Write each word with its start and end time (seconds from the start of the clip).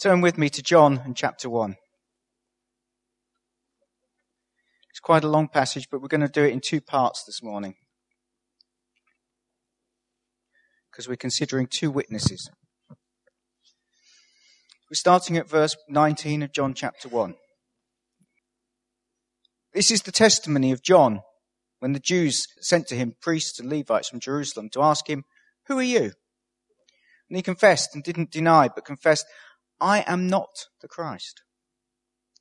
Turn 0.00 0.20
with 0.20 0.38
me 0.38 0.48
to 0.50 0.62
John 0.62 1.02
and 1.04 1.16
chapter 1.16 1.50
1. 1.50 1.74
It's 4.90 5.00
quite 5.00 5.24
a 5.24 5.28
long 5.28 5.48
passage, 5.48 5.88
but 5.90 6.00
we're 6.00 6.06
going 6.06 6.20
to 6.20 6.28
do 6.28 6.44
it 6.44 6.52
in 6.52 6.60
two 6.60 6.80
parts 6.80 7.24
this 7.24 7.42
morning. 7.42 7.74
Because 10.88 11.08
we're 11.08 11.16
considering 11.16 11.66
two 11.66 11.90
witnesses. 11.90 12.48
We're 14.88 14.94
starting 14.94 15.36
at 15.36 15.48
verse 15.48 15.76
19 15.88 16.44
of 16.44 16.52
John 16.52 16.74
chapter 16.74 17.08
1. 17.08 17.34
This 19.74 19.90
is 19.90 20.02
the 20.02 20.12
testimony 20.12 20.70
of 20.70 20.84
John 20.84 21.22
when 21.80 21.92
the 21.92 21.98
Jews 21.98 22.46
sent 22.60 22.86
to 22.86 22.94
him 22.94 23.16
priests 23.20 23.58
and 23.58 23.68
Levites 23.68 24.10
from 24.10 24.20
Jerusalem 24.20 24.70
to 24.74 24.82
ask 24.82 25.10
him, 25.10 25.24
Who 25.66 25.76
are 25.80 25.82
you? 25.82 26.12
And 27.28 27.36
he 27.36 27.42
confessed 27.42 27.94
and 27.94 28.02
didn't 28.02 28.30
deny, 28.30 28.68
but 28.68 28.84
confessed, 28.84 29.26
I 29.80 30.04
am 30.06 30.28
not 30.28 30.66
the 30.80 30.88
Christ. 30.88 31.42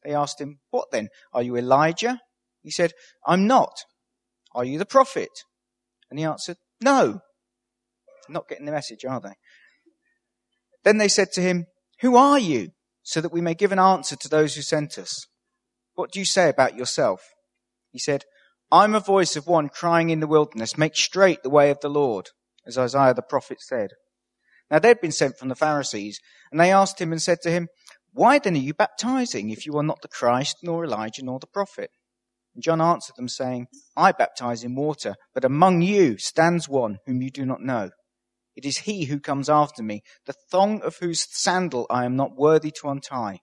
They 0.04 0.14
asked 0.14 0.42
him, 0.42 0.60
What 0.72 0.92
then? 0.92 1.10
Are 1.34 1.44
you 1.44 1.58
Elijah? 1.58 2.22
He 2.64 2.72
said, 2.72 2.94
I'm 3.26 3.48
not. 3.48 3.84
Are 4.54 4.66
you 4.66 4.78
the 4.78 4.86
prophet? 4.86 5.30
And 6.10 6.20
he 6.20 6.26
answered, 6.26 6.58
No. 6.82 7.22
Not 8.30 8.48
getting 8.48 8.66
the 8.66 8.72
message, 8.72 9.06
are 9.06 9.20
they? 9.20 9.34
Then 10.84 10.98
they 10.98 11.08
said 11.08 11.32
to 11.34 11.42
him, 11.42 11.68
Who 12.02 12.16
are 12.16 12.40
you? 12.40 12.72
So 13.04 13.22
that 13.22 13.32
we 13.32 13.42
may 13.42 13.54
give 13.54 13.72
an 13.72 13.80
answer 13.80 14.16
to 14.16 14.30
those 14.30 14.56
who 14.56 14.62
sent 14.62 14.98
us. 14.98 15.28
What 15.96 16.12
do 16.12 16.20
you 16.20 16.26
say 16.26 16.50
about 16.50 16.76
yourself? 16.76 17.22
He 17.92 18.00
said, 18.00 18.26
I'm 18.72 18.96
a 18.96 19.00
voice 19.00 19.36
of 19.36 19.48
one 19.48 19.70
crying 19.70 20.10
in 20.10 20.20
the 20.20 20.28
wilderness, 20.28 20.78
make 20.78 20.96
straight 20.96 21.42
the 21.42 21.50
way 21.50 21.70
of 21.70 21.80
the 21.80 21.90
Lord, 21.90 22.28
as 22.66 22.78
Isaiah 22.78 23.14
the 23.14 23.22
prophet 23.22 23.62
said. 23.62 23.92
Now 24.70 24.80
they'd 24.80 25.02
been 25.02 25.12
sent 25.12 25.38
from 25.38 25.50
the 25.50 25.56
Pharisees, 25.56 26.20
and 26.52 26.60
they 26.60 26.72
asked 26.72 27.00
him 27.00 27.12
and 27.12 27.22
said 27.22 27.42
to 27.42 27.52
him, 27.52 27.68
Why 28.14 28.40
then 28.40 28.56
are 28.56 28.60
you 28.60 28.74
baptizing 28.74 29.50
if 29.50 29.66
you 29.66 29.78
are 29.78 29.84
not 29.84 30.02
the 30.02 30.08
Christ, 30.08 30.58
nor 30.64 30.84
Elijah, 30.84 31.24
nor 31.24 31.40
the 31.40 31.48
prophet? 31.48 31.92
And 32.54 32.64
John 32.64 32.82
answered 32.82 33.16
them, 33.16 33.30
saying, 33.30 33.68
I 33.96 34.12
baptize 34.12 34.64
in 34.64 34.76
water, 34.76 35.16
but 35.34 35.46
among 35.46 35.84
you 35.84 36.18
stands 36.18 36.68
one 36.68 36.98
whom 37.06 37.22
you 37.22 37.30
do 37.30 37.46
not 37.46 37.62
know. 37.62 37.92
It 38.56 38.66
is 38.66 38.80
he 38.80 39.06
who 39.06 39.20
comes 39.20 39.50
after 39.50 39.84
me, 39.84 40.02
the 40.26 40.34
thong 40.34 40.82
of 40.82 40.98
whose 40.98 41.28
sandal 41.30 41.86
I 41.90 42.06
am 42.06 42.16
not 42.16 42.36
worthy 42.36 42.72
to 42.82 42.90
untie. 42.90 43.42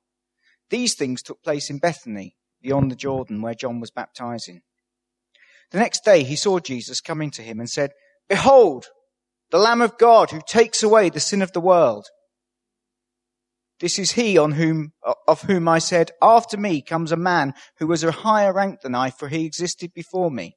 These 0.70 0.95
things 0.95 1.23
took 1.23 1.43
place 1.43 1.70
in 1.70 1.79
Bethany, 1.79 2.35
beyond 2.61 2.91
the 2.91 2.97
Jordan, 2.97 3.41
where 3.41 3.55
John 3.55 3.79
was 3.79 3.93
baptizing. 3.93 4.63
The 5.70 5.79
next 5.79 6.05
day 6.05 6.25
he 6.25 6.35
saw 6.35 6.59
Jesus 6.59 7.01
coming 7.01 7.31
to 7.33 7.43
him 7.43 7.61
and 7.61 7.70
said, 7.70 7.93
Behold, 8.29 8.87
the 9.50 9.59
Lamb 9.59 9.83
of 9.83 9.98
God 9.98 10.31
who 10.31 10.41
takes 10.47 10.83
away 10.83 11.11
the 11.11 11.20
sin 11.20 11.42
of 11.42 11.53
the 11.53 11.61
world. 11.61 12.06
This 13.81 13.98
is 13.98 14.12
he 14.12 14.39
on 14.39 14.53
whom, 14.53 14.92
of 15.27 15.42
whom 15.42 15.69
I 15.69 15.78
said, 15.78 16.12
after 16.23 16.56
me 16.56 16.81
comes 16.81 17.12
a 17.12 17.17
man 17.17 17.55
who 17.78 17.86
was 17.86 18.05
a 18.05 18.12
higher 18.12 18.53
rank 18.53 18.81
than 18.81 18.95
I, 18.95 19.11
for 19.11 19.28
he 19.28 19.45
existed 19.45 19.92
before 19.95 20.31
me. 20.31 20.56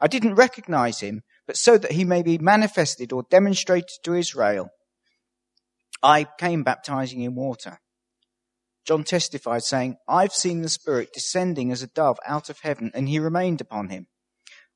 I 0.00 0.08
didn't 0.08 0.34
recognize 0.34 1.00
him, 1.00 1.22
but 1.46 1.56
so 1.56 1.78
that 1.78 1.92
he 1.92 2.04
may 2.04 2.22
be 2.22 2.38
manifested 2.38 3.12
or 3.12 3.24
demonstrated 3.30 3.98
to 4.02 4.14
Israel. 4.14 4.68
I 6.02 6.26
came 6.38 6.64
baptizing 6.64 7.22
in 7.22 7.34
water. 7.34 7.78
John 8.86 9.04
testified 9.04 9.64
saying, 9.64 9.96
I've 10.06 10.34
seen 10.34 10.62
the 10.62 10.68
Spirit 10.68 11.12
descending 11.12 11.72
as 11.72 11.82
a 11.82 11.88
dove 11.88 12.18
out 12.26 12.50
of 12.50 12.60
heaven, 12.60 12.90
and 12.94 13.08
he 13.08 13.18
remained 13.18 13.60
upon 13.60 13.88
him. 13.88 14.06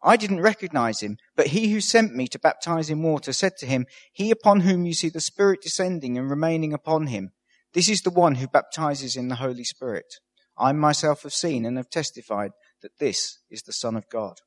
I 0.03 0.17
didn't 0.17 0.41
recognize 0.41 1.01
him, 1.01 1.19
but 1.37 1.48
he 1.48 1.73
who 1.73 1.81
sent 1.81 2.15
me 2.15 2.27
to 2.29 2.39
baptize 2.39 2.89
in 2.89 3.03
water 3.03 3.33
said 3.33 3.56
to 3.59 3.67
him, 3.67 3.87
He 4.12 4.31
upon 4.31 4.61
whom 4.61 4.87
you 4.87 4.95
see 4.95 5.11
the 5.11 5.20
Spirit 5.20 5.61
descending 5.62 6.17
and 6.17 6.31
remaining 6.31 6.73
upon 6.73 7.09
him, 7.09 7.33
this 7.73 7.89
is 7.89 8.03
the 8.03 8.11
one 8.11 8.37
who 8.37 8.48
baptizes 8.48 9.15
in 9.15 9.29
the 9.29 9.37
Holy 9.37 9.65
Spirit. 9.65 10.15
I 10.59 10.73
myself 10.73 11.23
have 11.23 11.33
seen 11.33 11.65
and 11.65 11.77
have 11.77 11.91
testified 11.91 12.53
that 12.83 12.98
this 12.98 13.39
is 13.51 13.62
the 13.62 13.73
Son 13.73 13.97
of 13.97 14.09
God. 14.09 14.39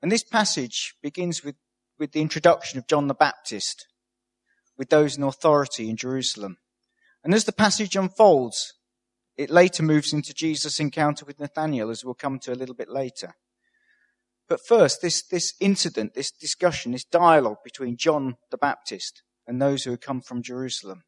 And 0.00 0.12
this 0.12 0.22
passage 0.22 0.94
begins 1.02 1.42
with, 1.42 1.56
with 1.98 2.12
the 2.12 2.20
introduction 2.20 2.78
of 2.78 2.86
John 2.86 3.08
the 3.08 3.14
Baptist, 3.14 3.86
with 4.76 4.90
those 4.90 5.16
in 5.16 5.22
authority 5.22 5.88
in 5.88 5.96
Jerusalem. 5.96 6.58
And 7.24 7.34
as 7.34 7.44
the 7.44 7.52
passage 7.52 7.96
unfolds, 7.96 8.74
it 9.36 9.50
later 9.50 9.82
moves 9.82 10.12
into 10.12 10.32
Jesus' 10.32 10.78
encounter 10.78 11.24
with 11.24 11.40
Nathanael, 11.40 11.90
as 11.90 12.04
we'll 12.04 12.14
come 12.14 12.38
to 12.40 12.52
a 12.52 12.54
little 12.54 12.74
bit 12.74 12.88
later. 12.88 13.34
But 14.48 14.60
first, 14.66 15.00
this, 15.00 15.22
this 15.22 15.54
incident, 15.60 16.14
this 16.14 16.30
discussion, 16.30 16.92
this 16.92 17.04
dialogue 17.04 17.58
between 17.64 17.96
John 17.96 18.36
the 18.50 18.58
Baptist 18.58 19.22
and 19.46 19.60
those 19.60 19.84
who 19.84 19.90
had 19.90 20.00
come 20.00 20.20
from 20.20 20.42
Jerusalem. 20.42 21.02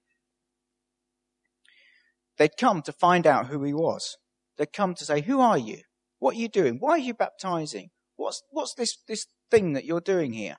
They'd 2.39 2.57
come 2.59 2.83
to 2.83 2.93
find 2.93 3.27
out 3.27 3.47
who 3.47 3.63
he 3.63 3.73
was. 3.73 4.17
They'd 4.57 4.73
come 4.73 4.95
to 4.95 5.05
say, 5.05 5.21
Who 5.23 5.41
are 5.41 5.59
you? 5.59 5.83
What 6.19 6.35
are 6.35 6.39
you 6.39 6.49
doing? 6.49 6.79
Why 6.81 6.93
are 6.93 6.99
you 6.99 7.15
baptizing? 7.15 7.91
What's, 8.17 8.43
what's 8.51 8.75
this, 8.75 8.97
this 9.07 9.27
thing 9.51 9.75
that 9.75 9.85
you're 9.85 10.01
doing 10.01 10.33
here? 10.33 10.57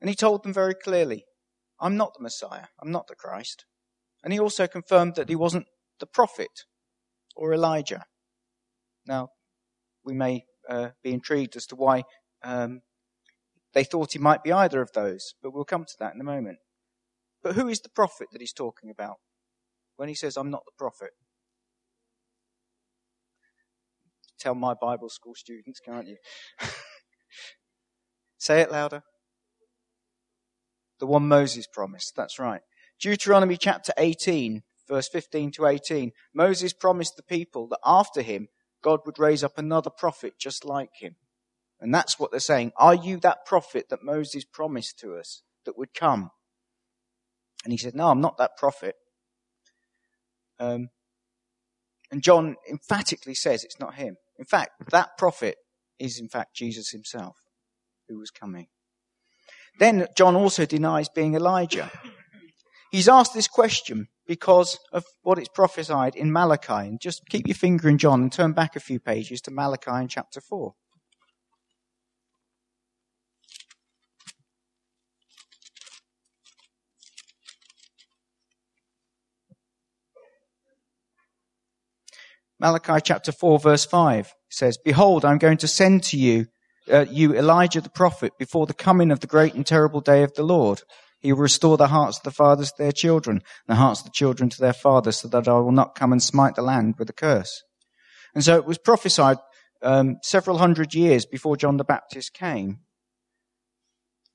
And 0.00 0.08
he 0.08 0.16
told 0.16 0.42
them 0.42 0.52
very 0.52 0.74
clearly, 0.74 1.24
I'm 1.78 1.96
not 1.96 2.14
the 2.14 2.22
Messiah. 2.22 2.66
I'm 2.80 2.90
not 2.90 3.06
the 3.08 3.14
Christ. 3.14 3.64
And 4.24 4.32
he 4.32 4.40
also 4.40 4.66
confirmed 4.66 5.14
that 5.16 5.28
he 5.28 5.36
wasn't 5.36 5.66
the 6.02 6.06
prophet 6.06 6.64
or 7.36 7.54
Elijah. 7.54 8.02
Now, 9.06 9.28
we 10.04 10.14
may 10.14 10.46
uh, 10.68 10.88
be 11.04 11.12
intrigued 11.12 11.54
as 11.54 11.64
to 11.66 11.76
why 11.76 12.02
um, 12.42 12.80
they 13.72 13.84
thought 13.84 14.12
he 14.12 14.18
might 14.18 14.42
be 14.42 14.50
either 14.50 14.82
of 14.82 14.90
those, 14.94 15.34
but 15.40 15.54
we'll 15.54 15.64
come 15.64 15.84
to 15.84 15.96
that 16.00 16.12
in 16.12 16.20
a 16.20 16.24
moment. 16.24 16.58
But 17.40 17.54
who 17.54 17.68
is 17.68 17.78
the 17.78 17.88
prophet 17.88 18.26
that 18.32 18.40
he's 18.40 18.52
talking 18.52 18.90
about 18.90 19.18
when 19.94 20.08
he 20.08 20.14
says, 20.16 20.36
I'm 20.36 20.50
not 20.50 20.64
the 20.66 20.72
prophet? 20.76 21.10
Tell 24.40 24.56
my 24.56 24.74
Bible 24.74 25.08
school 25.08 25.36
students, 25.36 25.78
can't 25.78 26.08
you? 26.08 26.16
Say 28.38 28.60
it 28.60 28.72
louder. 28.72 29.02
The 30.98 31.06
one 31.06 31.28
Moses 31.28 31.68
promised. 31.72 32.14
That's 32.16 32.40
right. 32.40 32.62
Deuteronomy 33.00 33.56
chapter 33.56 33.92
18, 33.96 34.62
verse 34.92 35.08
15 35.08 35.52
to 35.52 35.66
18, 35.66 36.12
Moses 36.34 36.74
promised 36.74 37.16
the 37.16 37.22
people 37.22 37.66
that 37.68 37.78
after 37.84 38.20
him, 38.20 38.48
God 38.82 39.00
would 39.06 39.18
raise 39.18 39.42
up 39.42 39.56
another 39.56 39.88
prophet 39.88 40.34
just 40.38 40.66
like 40.66 40.90
him. 41.00 41.16
And 41.80 41.94
that's 41.94 42.18
what 42.18 42.30
they're 42.30 42.40
saying. 42.40 42.72
Are 42.76 42.94
you 42.94 43.18
that 43.20 43.46
prophet 43.46 43.86
that 43.88 44.04
Moses 44.04 44.44
promised 44.44 44.98
to 44.98 45.14
us 45.14 45.42
that 45.64 45.78
would 45.78 45.94
come? 45.94 46.30
And 47.64 47.72
he 47.72 47.78
said, 47.78 47.94
No, 47.94 48.08
I'm 48.08 48.20
not 48.20 48.36
that 48.36 48.58
prophet. 48.58 48.96
Um, 50.60 50.90
and 52.10 52.22
John 52.22 52.56
emphatically 52.70 53.34
says 53.34 53.64
it's 53.64 53.80
not 53.80 53.94
him. 53.94 54.16
In 54.38 54.44
fact, 54.44 54.90
that 54.90 55.16
prophet 55.16 55.56
is 55.98 56.20
in 56.20 56.28
fact 56.28 56.54
Jesus 56.54 56.90
himself 56.90 57.36
who 58.08 58.18
was 58.18 58.30
coming. 58.30 58.66
Then 59.78 60.06
John 60.16 60.36
also 60.36 60.66
denies 60.66 61.08
being 61.08 61.34
Elijah. 61.34 61.90
He's 62.92 63.08
asked 63.08 63.32
this 63.32 63.48
question 63.48 64.08
because 64.26 64.78
of 64.92 65.06
what 65.22 65.38
it's 65.38 65.48
prophesied 65.48 66.14
in 66.14 66.30
Malachi. 66.30 66.74
And 66.74 67.00
just 67.00 67.26
keep 67.30 67.48
your 67.48 67.54
finger 67.54 67.88
in 67.88 67.96
John 67.96 68.20
and 68.20 68.30
turn 68.30 68.52
back 68.52 68.76
a 68.76 68.80
few 68.80 69.00
pages 69.00 69.40
to 69.42 69.50
Malachi 69.50 69.90
in 69.92 70.08
chapter 70.08 70.42
4. 70.42 70.74
Malachi 82.60 83.00
chapter 83.02 83.32
4 83.32 83.58
verse 83.58 83.86
5 83.86 84.34
says, 84.50 84.76
Behold, 84.84 85.24
I'm 85.24 85.38
going 85.38 85.56
to 85.56 85.66
send 85.66 86.02
to 86.04 86.18
you, 86.18 86.46
uh, 86.92 87.06
you 87.08 87.34
Elijah 87.34 87.80
the 87.80 87.88
prophet 87.88 88.34
before 88.38 88.66
the 88.66 88.74
coming 88.74 89.10
of 89.10 89.20
the 89.20 89.26
great 89.26 89.54
and 89.54 89.66
terrible 89.66 90.02
day 90.02 90.22
of 90.22 90.34
the 90.34 90.42
Lord. 90.42 90.82
He 91.22 91.32
will 91.32 91.40
restore 91.40 91.76
the 91.76 91.86
hearts 91.86 92.18
of 92.18 92.24
the 92.24 92.32
fathers 92.32 92.72
to 92.72 92.82
their 92.82 92.92
children, 92.92 93.42
the 93.66 93.76
hearts 93.76 94.00
of 94.00 94.06
the 94.06 94.12
children 94.12 94.50
to 94.50 94.60
their 94.60 94.72
fathers, 94.72 95.18
so 95.18 95.28
that 95.28 95.48
I 95.48 95.52
will 95.54 95.72
not 95.72 95.94
come 95.94 96.12
and 96.12 96.22
smite 96.22 96.56
the 96.56 96.62
land 96.62 96.96
with 96.98 97.08
a 97.08 97.14
curse. 97.14 97.62
And 98.34 98.42
so 98.42 98.56
it 98.56 98.64
was 98.64 98.78
prophesied 98.78 99.38
um, 99.82 100.16
several 100.22 100.58
hundred 100.58 100.94
years 100.94 101.24
before 101.24 101.56
John 101.56 101.76
the 101.76 101.84
Baptist 101.84 102.34
came, 102.34 102.80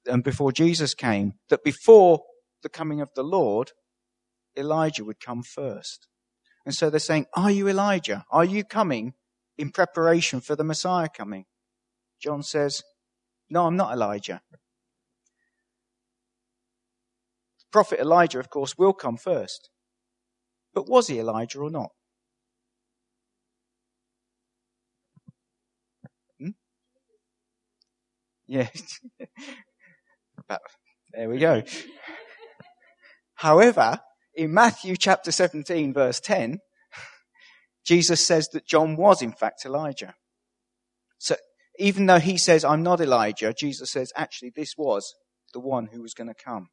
and 0.06 0.24
before 0.24 0.54
Jesus 0.54 0.94
came, 0.94 1.34
that 1.50 1.64
before 1.64 2.22
the 2.64 2.70
coming 2.70 3.02
of 3.02 3.10
the 3.16 3.24
Lord, 3.24 3.72
Elijah 4.58 5.04
would 5.04 5.20
come 5.20 5.44
first. 5.44 6.08
And 6.66 6.74
so 6.74 6.90
they're 6.90 7.00
saying, 7.00 7.26
Are 7.36 7.52
you 7.52 7.68
Elijah? 7.68 8.24
Are 8.32 8.46
you 8.46 8.64
coming 8.64 9.14
in 9.58 9.72
preparation 9.72 10.40
for 10.40 10.56
the 10.56 10.64
Messiah 10.64 11.10
coming? 11.10 11.46
John 12.22 12.44
says, 12.44 12.82
No, 13.50 13.66
I'm 13.66 13.76
not 13.76 13.94
Elijah. 13.94 14.42
Prophet 17.78 18.00
Elijah, 18.00 18.40
of 18.40 18.50
course, 18.50 18.76
will 18.76 18.92
come 18.92 19.18
first. 19.18 19.70
But 20.74 20.90
was 20.90 21.06
he 21.06 21.20
Elijah 21.20 21.60
or 21.60 21.70
not? 21.70 21.92
Hmm? 26.40 26.50
Yeah. 28.48 28.70
there 31.14 31.30
we 31.30 31.38
go. 31.38 31.62
However, 33.36 34.00
in 34.34 34.56
Matthew 34.56 34.96
chapter 34.98 35.32
17 35.32 35.94
verse 35.94 36.20
10, 36.20 36.58
Jesus 37.86 38.26
says 38.26 38.50
that 38.54 38.66
John 38.66 38.96
was 38.96 39.22
in 39.22 39.34
fact 39.34 39.66
Elijah. 39.66 40.16
So 41.20 41.36
even 41.78 42.08
though 42.08 42.18
he 42.18 42.40
says, 42.40 42.66
I'm 42.66 42.82
not 42.82 43.02
Elijah, 43.02 43.54
Jesus 43.54 43.92
says, 43.92 44.12
actually, 44.16 44.52
this 44.56 44.74
was 44.76 45.14
the 45.54 45.60
one 45.60 45.90
who 45.94 46.02
was 46.02 46.16
going 46.16 46.30
to 46.30 46.34
come. 46.34 46.70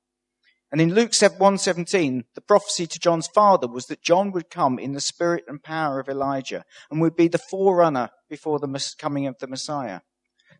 And 0.74 0.80
in 0.80 0.92
Luke 0.92 1.12
1:17, 1.12 2.24
the 2.34 2.40
prophecy 2.40 2.88
to 2.88 2.98
John's 2.98 3.28
father 3.28 3.68
was 3.68 3.86
that 3.86 4.02
John 4.02 4.32
would 4.32 4.50
come 4.50 4.76
in 4.76 4.92
the 4.92 5.00
spirit 5.00 5.44
and 5.46 5.62
power 5.62 6.00
of 6.00 6.08
Elijah 6.08 6.64
and 6.90 7.00
would 7.00 7.14
be 7.14 7.28
the 7.28 7.38
forerunner 7.38 8.10
before 8.28 8.58
the 8.58 8.94
coming 8.98 9.28
of 9.28 9.38
the 9.38 9.46
Messiah. 9.46 10.00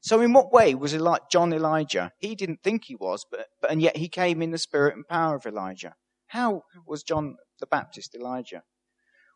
So 0.02 0.20
in 0.20 0.32
what 0.32 0.52
way 0.52 0.76
was 0.76 0.96
John 1.32 1.52
Elijah? 1.52 2.12
He 2.20 2.36
didn't 2.36 2.62
think 2.62 2.84
he 2.84 2.94
was, 2.94 3.26
but, 3.28 3.48
but 3.60 3.72
and 3.72 3.82
yet 3.82 3.96
he 3.96 4.08
came 4.08 4.40
in 4.40 4.52
the 4.52 4.58
spirit 4.58 4.94
and 4.94 5.04
power 5.04 5.34
of 5.34 5.46
Elijah. 5.46 5.96
How 6.28 6.62
was 6.86 7.02
John 7.02 7.34
the 7.58 7.66
Baptist 7.66 8.14
Elijah? 8.14 8.62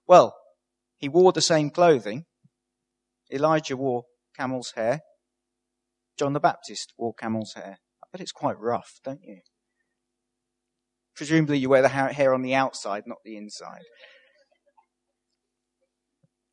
Well, 0.07 0.37
he 0.97 1.09
wore 1.09 1.33
the 1.33 1.41
same 1.41 1.71
clothing. 1.71 2.27
Elijah 3.33 3.77
wore 3.77 4.05
camel's 4.37 4.75
hair. 4.77 5.01
John 6.17 6.35
the 6.35 6.39
Baptist 6.39 6.93
wore 6.97 7.15
camel's 7.15 7.55
hair. 7.55 7.79
I 8.01 8.07
bet 8.13 8.21
it's 8.21 8.31
quite 8.31 8.61
rough, 8.61 9.01
don't 9.03 9.25
you? 9.25 9.41
Presumably 11.19 11.59
you 11.59 11.69
wear 11.69 11.83
the 11.83 11.89
hair 11.89 12.33
on 12.33 12.43
the 12.43 12.55
outside, 12.55 13.03
not 13.05 13.19
the 13.25 13.37
inside. 13.37 13.83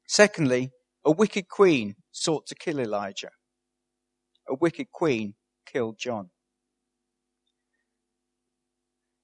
Secondly, 0.08 0.72
a 1.06 1.12
wicked 1.12 1.48
queen 1.48 1.94
sought 2.12 2.48
to 2.48 2.56
kill 2.56 2.80
Elijah. 2.80 3.30
A 4.50 4.56
wicked 4.56 4.88
queen 4.92 5.36
killed 5.72 6.00
John. 6.00 6.32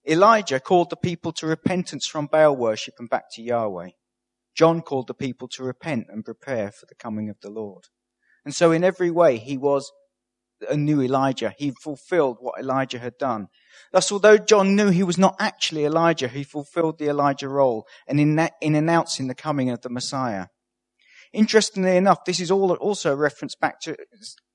Elijah 0.07 0.59
called 0.59 0.91
the 0.91 0.95
people 0.95 1.31
to 1.33 1.47
repentance 1.47 2.05
from 2.05 2.27
Baal 2.27 2.55
worship 2.55 2.93
and 2.99 3.09
back 3.09 3.23
to 3.31 3.41
Yahweh. 3.41 3.89
John 4.55 4.81
called 4.81 5.07
the 5.07 5.15
people 5.15 5.47
to 5.53 5.63
repent 5.63 6.05
and 6.09 6.23
prepare 6.23 6.71
for 6.71 6.85
the 6.87 6.95
coming 6.95 7.31
of 7.31 7.37
the 7.41 7.49
Lord. 7.49 7.85
And 8.45 8.53
so 8.53 8.71
in 8.71 8.83
every 8.83 9.09
way, 9.09 9.39
he 9.39 9.57
was 9.57 9.91
a 10.69 10.77
new 10.77 11.01
Elijah. 11.01 11.55
He 11.57 11.71
fulfilled 11.71 12.37
what 12.39 12.59
Elijah 12.59 12.99
had 12.99 13.17
done. 13.17 13.47
Thus, 13.91 14.11
although 14.11 14.37
John 14.37 14.75
knew 14.75 14.89
he 14.89 15.03
was 15.03 15.17
not 15.17 15.35
actually 15.39 15.85
Elijah, 15.85 16.27
he 16.27 16.43
fulfilled 16.43 16.97
the 16.97 17.09
Elijah 17.09 17.49
role 17.49 17.85
and 18.07 18.19
in, 18.19 18.35
that, 18.35 18.53
in 18.61 18.75
announcing 18.75 19.27
the 19.27 19.35
coming 19.35 19.69
of 19.69 19.81
the 19.81 19.89
Messiah. 19.89 20.47
Interestingly 21.33 21.95
enough, 21.95 22.25
this 22.25 22.41
is 22.41 22.51
all 22.51 22.73
also 22.73 23.13
a 23.13 23.15
reference 23.15 23.55
back 23.55 23.79
to 23.81 23.95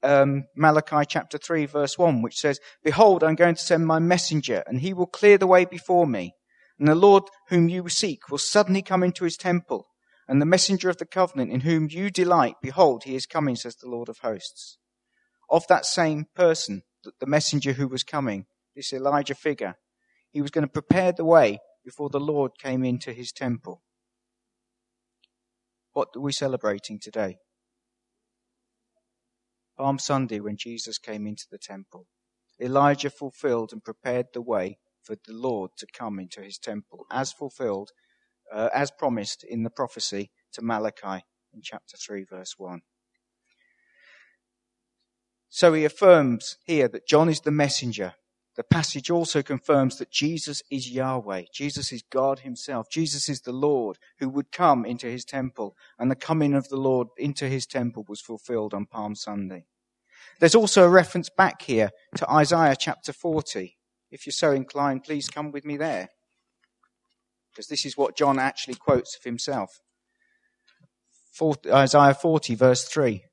um, 0.02 0.44
Malachi 0.54 1.06
chapter 1.08 1.38
3 1.38 1.66
verse 1.66 1.96
1, 1.96 2.20
which 2.20 2.38
says, 2.38 2.60
Behold, 2.84 3.24
I'm 3.24 3.34
going 3.34 3.54
to 3.54 3.62
send 3.62 3.86
my 3.86 3.98
messenger 3.98 4.62
and 4.66 4.80
he 4.80 4.92
will 4.92 5.06
clear 5.06 5.38
the 5.38 5.46
way 5.46 5.64
before 5.64 6.06
me. 6.06 6.34
And 6.78 6.86
the 6.86 6.94
Lord 6.94 7.24
whom 7.48 7.68
you 7.70 7.88
seek 7.88 8.28
will 8.30 8.38
suddenly 8.38 8.82
come 8.82 9.02
into 9.02 9.24
his 9.24 9.38
temple 9.38 9.86
and 10.28 10.40
the 10.40 10.46
messenger 10.46 10.90
of 10.90 10.98
the 10.98 11.06
covenant 11.06 11.52
in 11.52 11.60
whom 11.60 11.88
you 11.90 12.10
delight, 12.10 12.56
behold, 12.60 13.04
he 13.04 13.14
is 13.14 13.26
coming, 13.26 13.56
says 13.56 13.76
the 13.76 13.88
Lord 13.88 14.08
of 14.08 14.18
hosts. 14.18 14.78
Of 15.48 15.66
that 15.68 15.86
same 15.86 16.26
person, 16.34 16.82
the 17.20 17.26
messenger 17.26 17.72
who 17.74 17.88
was 17.88 18.02
coming, 18.02 18.46
this 18.76 18.92
Elijah 18.92 19.34
figure, 19.34 19.74
he 20.30 20.42
was 20.42 20.50
going 20.50 20.66
to 20.66 20.72
prepare 20.72 21.12
the 21.12 21.24
way 21.24 21.58
before 21.84 22.10
the 22.10 22.20
Lord 22.20 22.52
came 22.58 22.84
into 22.84 23.12
his 23.12 23.32
temple. 23.32 23.82
What 25.92 26.08
are 26.14 26.20
we 26.20 26.32
celebrating 26.32 27.00
today? 27.00 27.38
Palm 29.78 29.98
Sunday 29.98 30.40
when 30.40 30.56
Jesus 30.56 30.98
came 30.98 31.26
into 31.26 31.46
the 31.50 31.58
temple. 31.58 32.06
Elijah 32.60 33.10
fulfilled 33.10 33.72
and 33.72 33.82
prepared 33.82 34.26
the 34.32 34.42
way 34.42 34.78
for 35.02 35.16
the 35.26 35.32
Lord 35.32 35.70
to 35.78 35.86
come 35.92 36.18
into 36.18 36.42
his 36.42 36.58
temple, 36.58 37.06
as 37.10 37.32
fulfilled 37.32 37.90
uh, 38.52 38.68
as 38.74 38.90
promised 38.90 39.44
in 39.44 39.62
the 39.62 39.70
prophecy 39.70 40.30
to 40.52 40.62
Malachi 40.62 41.24
in 41.52 41.60
chapter 41.62 41.96
3, 41.96 42.24
verse 42.24 42.54
1. 42.58 42.80
So 45.48 45.72
he 45.72 45.84
affirms 45.84 46.56
here 46.64 46.88
that 46.88 47.06
John 47.06 47.28
is 47.28 47.40
the 47.40 47.50
messenger. 47.50 48.14
The 48.56 48.64
passage 48.64 49.10
also 49.10 49.42
confirms 49.42 49.98
that 49.98 50.10
Jesus 50.10 50.62
is 50.70 50.90
Yahweh. 50.90 51.44
Jesus 51.52 51.92
is 51.92 52.02
God 52.02 52.40
himself. 52.40 52.88
Jesus 52.90 53.28
is 53.28 53.42
the 53.42 53.52
Lord 53.52 53.98
who 54.18 54.30
would 54.30 54.50
come 54.50 54.86
into 54.86 55.08
his 55.08 55.24
temple, 55.24 55.76
and 55.98 56.10
the 56.10 56.16
coming 56.16 56.54
of 56.54 56.68
the 56.68 56.78
Lord 56.78 57.08
into 57.18 57.48
his 57.48 57.66
temple 57.66 58.04
was 58.08 58.22
fulfilled 58.22 58.72
on 58.72 58.86
Palm 58.86 59.14
Sunday. 59.14 59.66
There's 60.40 60.54
also 60.54 60.84
a 60.84 60.88
reference 60.88 61.28
back 61.28 61.62
here 61.62 61.90
to 62.16 62.30
Isaiah 62.30 62.76
chapter 62.78 63.12
40. 63.12 63.76
If 64.10 64.26
you're 64.26 64.32
so 64.32 64.52
inclined, 64.52 65.04
please 65.04 65.28
come 65.28 65.52
with 65.52 65.64
me 65.64 65.76
there 65.76 66.08
because 67.56 67.68
this 67.68 67.86
is 67.86 67.96
what 67.96 68.16
John 68.16 68.38
actually 68.38 68.74
quotes 68.74 69.16
of 69.16 69.24
himself. 69.24 69.80
Isaiah 71.66 72.14
40, 72.14 72.54
verse 72.54 72.84
3. 72.84 73.24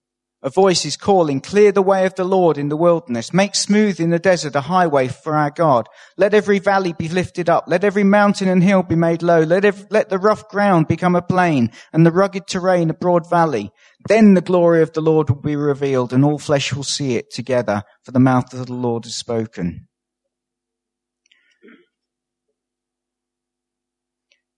A 0.46 0.50
voice 0.50 0.84
is 0.84 0.98
calling, 0.98 1.40
clear 1.40 1.72
the 1.72 1.82
way 1.82 2.06
of 2.06 2.16
the 2.16 2.26
Lord 2.26 2.58
in 2.58 2.68
the 2.68 2.76
wilderness. 2.76 3.32
Make 3.32 3.56
smooth 3.56 4.02
in 4.02 4.10
the 4.10 4.20
desert 4.20 4.56
a 4.56 4.62
highway 4.62 5.08
for 5.08 5.38
our 5.38 5.50
God. 5.50 5.88
Let 6.18 6.34
every 6.34 6.60
valley 6.60 6.92
be 6.92 7.08
lifted 7.08 7.50
up. 7.50 7.64
Let 7.68 7.86
every 7.86 8.04
mountain 8.04 8.50
and 8.50 8.62
hill 8.62 8.84
be 8.84 8.98
made 8.98 9.24
low. 9.24 9.44
Let, 9.44 9.90
let 9.90 10.10
the 10.10 10.18
rough 10.18 10.50
ground 10.50 10.90
become 10.90 11.16
a 11.16 11.22
plain 11.22 11.72
and 11.94 12.06
the 12.06 12.12
rugged 12.12 12.46
terrain 12.46 12.90
a 12.90 12.94
broad 12.94 13.30
valley. 13.30 13.72
Then 14.10 14.34
the 14.34 14.42
glory 14.42 14.82
of 14.82 14.92
the 14.92 15.00
Lord 15.00 15.30
will 15.30 15.42
be 15.42 15.56
revealed 15.56 16.12
and 16.12 16.26
all 16.26 16.40
flesh 16.40 16.74
will 16.74 16.84
see 16.84 17.16
it 17.16 17.32
together 17.32 17.84
for 18.04 18.12
the 18.12 18.20
mouth 18.20 18.54
of 18.54 18.66
the 18.66 18.74
Lord 18.74 19.06
has 19.06 19.16
spoken. 19.16 19.88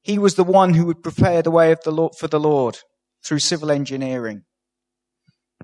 He 0.02 0.18
was 0.18 0.34
the 0.34 0.44
one 0.44 0.74
who 0.74 0.88
would 0.88 1.04
prepare 1.04 1.44
the 1.44 1.52
way 1.52 1.72
of 1.72 1.82
the 1.84 1.92
Lord, 1.92 2.14
for 2.18 2.28
the 2.28 2.40
Lord 2.40 2.80
through 3.24 3.40
civil 3.40 3.70
engineering. 3.70 4.46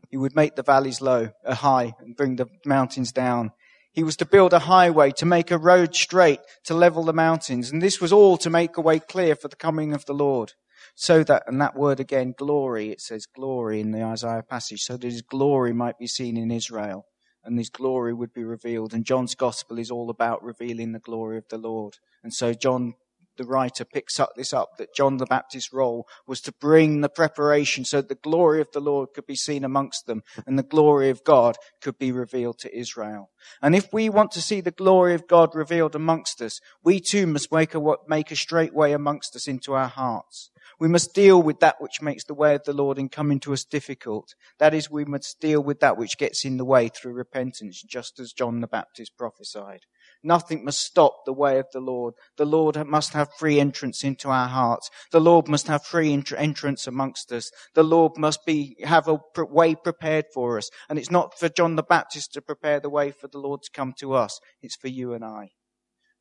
He 0.10 0.18
would 0.18 0.36
make 0.36 0.56
the 0.56 0.64
valleys 0.64 1.02
low, 1.02 1.30
uh, 1.46 1.56
high, 1.56 1.94
and 2.00 2.16
bring 2.16 2.36
the 2.36 2.48
mountains 2.66 3.12
down. 3.12 3.52
He 3.94 4.04
was 4.04 4.18
to 4.18 4.26
build 4.26 4.54
a 4.54 4.60
highway, 4.60 5.12
to 5.12 5.26
make 5.26 5.52
a 5.52 5.58
road 5.58 5.96
straight, 5.96 6.40
to 6.66 6.74
level 6.74 7.04
the 7.04 7.14
mountains. 7.14 7.72
And 7.72 7.82
this 7.82 8.00
was 8.00 8.14
all 8.14 8.38
to 8.38 8.50
make 8.50 8.78
a 8.78 8.82
way 8.82 9.00
clear 9.00 9.36
for 9.36 9.48
the 9.48 9.56
coming 9.56 9.94
of 9.94 10.06
the 10.06 10.14
Lord. 10.14 10.54
So 10.96 11.24
that, 11.24 11.44
and 11.48 11.62
that 11.62 11.76
word 11.76 12.00
again, 12.00 12.34
glory, 12.38 12.90
it 12.90 13.02
says 13.02 13.26
glory 13.26 13.80
in 13.80 13.92
the 13.92 14.04
Isaiah 14.04 14.44
passage, 14.44 14.82
so 14.82 14.98
that 14.98 15.04
his 15.12 15.22
glory 15.22 15.74
might 15.74 15.98
be 16.00 16.08
seen 16.08 16.38
in 16.38 16.52
Israel 16.52 17.06
and 17.44 17.58
his 17.58 17.70
glory 17.70 18.14
would 18.14 18.34
be 18.34 18.44
revealed. 18.44 18.94
And 18.94 19.06
John's 19.06 19.36
gospel 19.36 19.80
is 19.80 19.92
all 19.92 20.10
about 20.10 20.44
revealing 20.44 20.92
the 20.92 21.00
glory 21.00 21.38
of 21.38 21.48
the 21.50 21.58
Lord. 21.58 21.96
And 22.24 22.34
so 22.34 22.54
John 22.54 22.94
the 23.38 23.44
writer 23.44 23.86
picks 23.86 24.20
up 24.20 24.32
this 24.36 24.54
up 24.54 24.78
that 24.78 24.94
John 24.96 25.18
the 25.18 25.26
Baptist's 25.26 25.74
role 25.74 26.08
was 26.28 26.42
to 26.42 26.52
bring 26.52 27.02
the 27.02 27.10
preparation 27.10 27.86
so 27.86 27.98
that 27.98 28.10
the 28.10 28.16
glory 28.16 28.62
of 28.62 28.72
the 28.74 28.80
Lord 28.80 29.10
could 29.14 29.26
be 29.26 29.36
seen 29.36 29.64
amongst 29.64 30.06
them 30.06 30.24
and 30.46 30.58
the 30.58 30.64
glory 30.64 31.10
of 31.10 31.24
God 31.24 31.56
could 31.82 31.98
be 31.98 32.12
revealed 32.12 32.60
to 32.60 32.78
Israel. 32.78 33.30
And 33.62 33.76
if 33.76 33.92
we 33.94 34.10
want 34.10 34.32
to 34.32 34.42
see 34.42 34.62
the 34.62 34.72
glory 34.72 35.14
of 35.14 35.28
God 35.28 35.56
revealed 35.56 35.96
amongst 35.96 36.42
us, 36.42 36.60
we 36.84 37.00
too 37.00 37.28
must 37.28 37.52
make 37.52 37.74
a, 37.76 37.96
make 38.08 38.32
a 38.32 38.36
straight 38.36 38.74
way 38.74 38.94
amongst 38.94 39.36
us 39.36 39.48
into 39.48 39.74
our 39.74 39.88
hearts. 39.88 40.52
We 40.80 40.88
must 40.88 41.14
deal 41.14 41.42
with 41.42 41.60
that 41.60 41.80
which 41.80 42.02
makes 42.02 42.24
the 42.24 42.34
way 42.34 42.56
of 42.56 42.64
the 42.64 42.74
Lord 42.74 42.98
in 42.98 43.10
coming 43.10 43.40
to 43.42 43.54
us 43.54 43.64
difficult. 43.64 44.34
That 44.58 44.74
is, 44.74 44.90
we 44.90 45.06
must 45.06 45.40
deal 45.40 45.62
with 45.62 45.80
that 45.82 45.98
which 45.98 46.18
gets 46.18 46.44
in 46.44 46.58
the 46.58 46.66
way 46.66 46.88
through 46.88 47.14
repentance, 47.14 47.84
just 47.84 48.20
as 48.20 48.34
John 48.34 48.62
the 48.62 48.68
Baptist 48.68 49.16
prophesied. 49.18 49.82
Nothing 50.24 50.64
must 50.64 50.80
stop 50.82 51.26
the 51.26 51.34
way 51.34 51.58
of 51.58 51.66
the 51.74 51.80
Lord. 51.80 52.14
The 52.38 52.46
Lord 52.46 52.78
must 52.88 53.14
have 53.14 53.34
free 53.40 53.60
entrance 53.60 54.04
into 54.04 54.30
our 54.30 54.48
hearts. 54.48 54.90
The 55.12 55.20
Lord 55.20 55.48
must 55.48 55.68
have 55.68 55.84
free 55.84 56.14
entrance 56.14 56.86
amongst 56.86 57.32
us. 57.32 57.52
The 57.74 57.84
Lord 57.84 58.18
must 58.18 58.46
be, 58.46 58.76
have 58.84 59.08
a 59.08 59.20
way 59.36 59.74
prepared 59.74 60.26
for 60.34 60.58
us. 60.58 60.70
And 60.90 61.00
it's 61.00 61.12
not 61.12 61.40
for 61.40 61.50
John 61.50 61.76
the 61.76 61.84
Baptist 61.84 62.34
to 62.34 62.42
prepare 62.42 62.80
the 62.80 62.90
way 62.90 63.12
for 63.12 63.28
the 63.28 63.40
Lord 63.40 63.64
to 63.64 63.72
come 63.72 63.94
to 64.00 64.14
us. 64.14 64.40
It's 64.62 64.76
for 64.76 64.90
you 64.90 65.14
and 65.14 65.26
I. 65.26 65.50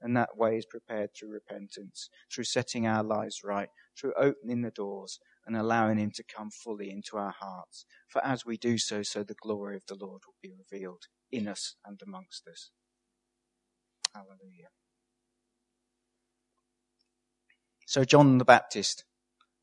And 0.00 0.16
that 0.16 0.36
way 0.36 0.56
is 0.56 0.64
prepared 0.64 1.10
through 1.14 1.32
repentance, 1.32 2.08
through 2.32 2.44
setting 2.44 2.86
our 2.86 3.02
lives 3.02 3.40
right, 3.44 3.68
through 3.98 4.14
opening 4.16 4.62
the 4.62 4.70
doors 4.70 5.18
and 5.46 5.56
allowing 5.56 5.98
Him 5.98 6.10
to 6.14 6.24
come 6.24 6.50
fully 6.50 6.90
into 6.90 7.18
our 7.18 7.34
hearts. 7.38 7.84
For 8.08 8.24
as 8.24 8.46
we 8.46 8.56
do 8.56 8.78
so, 8.78 9.02
so 9.02 9.22
the 9.22 9.34
glory 9.34 9.76
of 9.76 9.82
the 9.88 9.94
Lord 9.94 10.22
will 10.26 10.36
be 10.42 10.52
revealed 10.56 11.02
in 11.30 11.46
us 11.46 11.76
and 11.84 12.00
amongst 12.02 12.48
us. 12.48 12.70
Hallelujah. 14.14 14.68
So 17.86 18.04
John 18.04 18.38
the 18.38 18.44
Baptist 18.44 19.04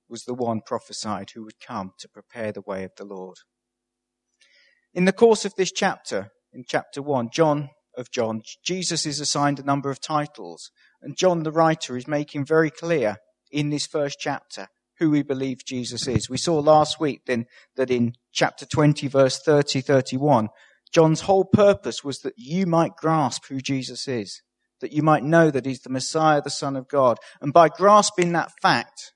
was 0.09 0.23
the 0.23 0.33
one 0.33 0.61
prophesied 0.65 1.31
who 1.31 1.43
would 1.43 1.59
come 1.59 1.93
to 1.99 2.09
prepare 2.09 2.51
the 2.51 2.61
way 2.61 2.83
of 2.83 2.91
the 2.97 3.05
Lord. 3.05 3.37
In 4.93 5.05
the 5.05 5.13
course 5.13 5.45
of 5.45 5.55
this 5.55 5.71
chapter, 5.71 6.31
in 6.53 6.63
chapter 6.67 7.01
1, 7.01 7.29
John 7.31 7.69
of 7.97 8.09
John, 8.11 8.41
Jesus 8.63 9.05
is 9.05 9.19
assigned 9.19 9.59
a 9.59 9.63
number 9.63 9.89
of 9.89 9.99
titles, 9.99 10.71
and 11.01 11.17
John 11.17 11.43
the 11.43 11.51
writer 11.51 11.97
is 11.97 12.07
making 12.07 12.45
very 12.45 12.69
clear 12.69 13.17
in 13.51 13.69
this 13.69 13.85
first 13.85 14.17
chapter 14.19 14.67
who 14.99 15.09
we 15.09 15.23
believe 15.23 15.65
Jesus 15.65 16.07
is. 16.07 16.29
We 16.29 16.37
saw 16.37 16.59
last 16.59 16.99
week 16.99 17.21
then 17.27 17.45
that 17.75 17.91
in 17.91 18.13
chapter 18.31 18.65
20 18.65 19.07
verse 19.07 19.39
30, 19.39 19.81
31, 19.81 20.49
John's 20.93 21.21
whole 21.21 21.45
purpose 21.45 22.03
was 22.03 22.19
that 22.19 22.33
you 22.37 22.65
might 22.65 22.95
grasp 22.95 23.45
who 23.47 23.59
Jesus 23.59 24.07
is. 24.07 24.41
that 24.79 24.93
you 24.93 25.01
might 25.01 25.23
know 25.23 25.49
that 25.49 25.65
he's 25.65 25.81
the 25.81 25.89
Messiah, 25.89 26.39
the 26.39 26.51
Son 26.51 26.75
of 26.75 26.87
God. 26.87 27.17
And 27.41 27.51
by 27.51 27.67
grasping 27.67 28.33
that 28.33 28.51
fact, 28.61 29.11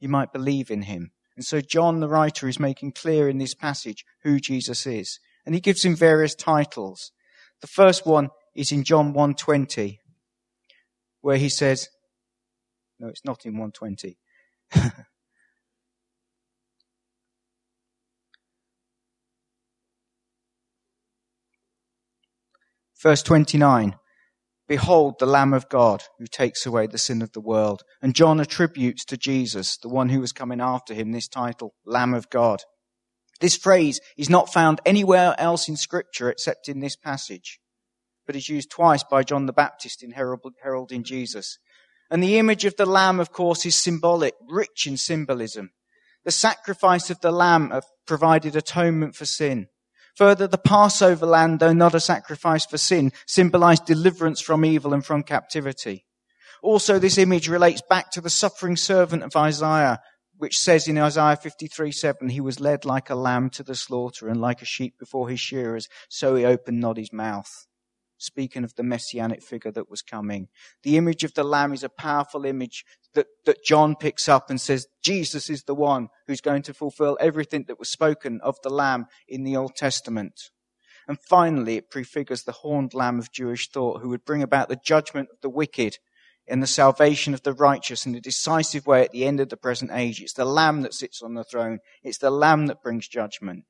you 0.00 0.08
might 0.08 0.32
believe 0.32 0.70
in 0.70 0.82
him. 0.82 1.10
And 1.36 1.44
so 1.44 1.60
John, 1.60 2.00
the 2.00 2.08
writer, 2.08 2.48
is 2.48 2.58
making 2.58 2.92
clear 2.92 3.28
in 3.28 3.36
this 3.36 3.54
passage 3.54 4.06
who 4.22 4.40
Jesus 4.40 4.86
is. 4.86 5.20
And 5.44 5.54
he 5.54 5.60
gives 5.60 5.84
him 5.84 5.94
various 5.94 6.34
titles. 6.34 7.12
The 7.60 7.66
first 7.66 8.06
one 8.06 8.30
is 8.54 8.72
in 8.72 8.84
John 8.84 9.12
120, 9.12 10.00
where 11.20 11.36
he 11.36 11.50
says, 11.50 11.88
no, 12.98 13.08
it's 13.08 13.24
not 13.24 13.44
in 13.44 13.58
120. 13.58 14.16
Verse 23.02 23.22
29. 23.22 23.96
Behold 24.68 25.16
the 25.18 25.26
Lamb 25.26 25.52
of 25.52 25.68
God 25.68 26.04
who 26.18 26.26
takes 26.26 26.64
away 26.64 26.86
the 26.86 26.98
sin 26.98 27.20
of 27.20 27.32
the 27.32 27.40
world. 27.40 27.82
And 28.00 28.14
John 28.14 28.38
attributes 28.38 29.04
to 29.06 29.16
Jesus, 29.16 29.76
the 29.76 29.88
one 29.88 30.08
who 30.08 30.20
was 30.20 30.32
coming 30.32 30.60
after 30.60 30.94
him, 30.94 31.10
this 31.10 31.28
title, 31.28 31.74
Lamb 31.84 32.14
of 32.14 32.30
God. 32.30 32.62
This 33.40 33.56
phrase 33.56 34.00
is 34.16 34.30
not 34.30 34.52
found 34.52 34.80
anywhere 34.86 35.34
else 35.36 35.68
in 35.68 35.76
scripture 35.76 36.30
except 36.30 36.68
in 36.68 36.78
this 36.78 36.94
passage, 36.94 37.58
but 38.24 38.36
is 38.36 38.48
used 38.48 38.70
twice 38.70 39.02
by 39.02 39.24
John 39.24 39.46
the 39.46 39.52
Baptist 39.52 40.02
in 40.04 40.12
heralding 40.12 41.02
Jesus. 41.02 41.58
And 42.08 42.22
the 42.22 42.38
image 42.38 42.64
of 42.64 42.76
the 42.76 42.86
Lamb, 42.86 43.18
of 43.18 43.32
course, 43.32 43.66
is 43.66 43.74
symbolic, 43.74 44.34
rich 44.48 44.86
in 44.86 44.96
symbolism. 44.96 45.72
The 46.24 46.30
sacrifice 46.30 47.10
of 47.10 47.20
the 47.20 47.32
Lamb 47.32 47.72
provided 48.06 48.54
atonement 48.54 49.16
for 49.16 49.24
sin. 49.24 49.66
Further, 50.16 50.46
the 50.46 50.58
Passover 50.58 51.26
lamb, 51.26 51.58
though 51.58 51.72
not 51.72 51.94
a 51.94 52.00
sacrifice 52.00 52.66
for 52.66 52.78
sin, 52.78 53.12
symbolized 53.26 53.86
deliverance 53.86 54.40
from 54.40 54.64
evil 54.64 54.92
and 54.92 55.04
from 55.04 55.22
captivity. 55.22 56.04
Also, 56.62 56.98
this 56.98 57.18
image 57.18 57.48
relates 57.48 57.82
back 57.88 58.10
to 58.12 58.20
the 58.20 58.30
suffering 58.30 58.76
servant 58.76 59.22
of 59.22 59.34
Isaiah, 59.34 60.00
which 60.36 60.58
says 60.58 60.86
in 60.86 60.98
Isaiah 60.98 61.36
53 61.36 61.92
7, 61.92 62.28
he 62.28 62.40
was 62.40 62.60
led 62.60 62.84
like 62.84 63.10
a 63.10 63.14
lamb 63.14 63.50
to 63.50 63.62
the 63.62 63.74
slaughter 63.74 64.28
and 64.28 64.40
like 64.40 64.62
a 64.62 64.66
sheep 64.66 64.98
before 64.98 65.28
his 65.28 65.40
shearers, 65.40 65.88
so 66.08 66.34
he 66.34 66.44
opened 66.44 66.80
not 66.80 66.98
his 66.98 67.12
mouth 67.12 67.66
speaking 68.22 68.64
of 68.64 68.74
the 68.74 68.82
messianic 68.82 69.42
figure 69.42 69.70
that 69.72 69.90
was 69.90 70.02
coming. 70.02 70.48
The 70.82 70.96
image 70.96 71.24
of 71.24 71.34
the 71.34 71.44
lamb 71.44 71.72
is 71.72 71.82
a 71.82 71.88
powerful 71.88 72.44
image 72.44 72.84
that, 73.14 73.26
that 73.44 73.64
John 73.64 73.96
picks 73.96 74.28
up 74.28 74.48
and 74.48 74.60
says, 74.60 74.86
Jesus 75.02 75.50
is 75.50 75.64
the 75.64 75.74
one 75.74 76.08
who's 76.26 76.40
going 76.40 76.62
to 76.62 76.74
fulfill 76.74 77.18
everything 77.20 77.64
that 77.68 77.78
was 77.78 77.90
spoken 77.90 78.40
of 78.42 78.56
the 78.62 78.70
lamb 78.70 79.06
in 79.28 79.44
the 79.44 79.56
Old 79.56 79.76
Testament. 79.76 80.50
And 81.08 81.18
finally, 81.28 81.76
it 81.76 81.90
prefigures 81.90 82.44
the 82.44 82.52
horned 82.52 82.94
lamb 82.94 83.18
of 83.18 83.32
Jewish 83.32 83.68
thought 83.68 84.00
who 84.00 84.08
would 84.10 84.24
bring 84.24 84.42
about 84.42 84.68
the 84.68 84.80
judgment 84.82 85.28
of 85.32 85.40
the 85.40 85.50
wicked 85.50 85.98
and 86.48 86.62
the 86.62 86.66
salvation 86.66 87.34
of 87.34 87.42
the 87.42 87.52
righteous 87.52 88.06
in 88.06 88.14
a 88.14 88.20
decisive 88.20 88.86
way 88.86 89.02
at 89.02 89.12
the 89.12 89.24
end 89.24 89.40
of 89.40 89.48
the 89.48 89.56
present 89.56 89.90
age. 89.92 90.20
It's 90.20 90.34
the 90.34 90.44
lamb 90.44 90.82
that 90.82 90.94
sits 90.94 91.22
on 91.22 91.34
the 91.34 91.44
throne. 91.44 91.78
It's 92.02 92.18
the 92.18 92.30
lamb 92.30 92.66
that 92.66 92.82
brings 92.82 93.08
judgment. 93.08 93.64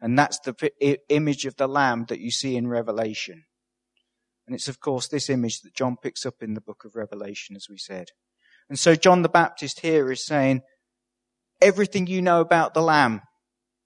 And 0.00 0.18
that's 0.18 0.38
the 0.40 0.98
image 1.08 1.46
of 1.46 1.56
the 1.56 1.68
lamb 1.68 2.06
that 2.08 2.20
you 2.20 2.30
see 2.30 2.56
in 2.56 2.68
Revelation. 2.68 3.44
And 4.46 4.54
it's, 4.54 4.68
of 4.68 4.80
course, 4.80 5.08
this 5.08 5.30
image 5.30 5.60
that 5.62 5.74
John 5.74 5.96
picks 5.96 6.26
up 6.26 6.42
in 6.42 6.54
the 6.54 6.60
book 6.60 6.84
of 6.84 6.96
Revelation, 6.96 7.56
as 7.56 7.68
we 7.68 7.78
said. 7.78 8.08
And 8.68 8.78
so 8.78 8.94
John 8.94 9.22
the 9.22 9.28
Baptist 9.28 9.80
here 9.80 10.10
is 10.10 10.24
saying, 10.24 10.62
everything 11.60 12.06
you 12.06 12.20
know 12.20 12.40
about 12.40 12.74
the 12.74 12.82
Lamb 12.82 13.22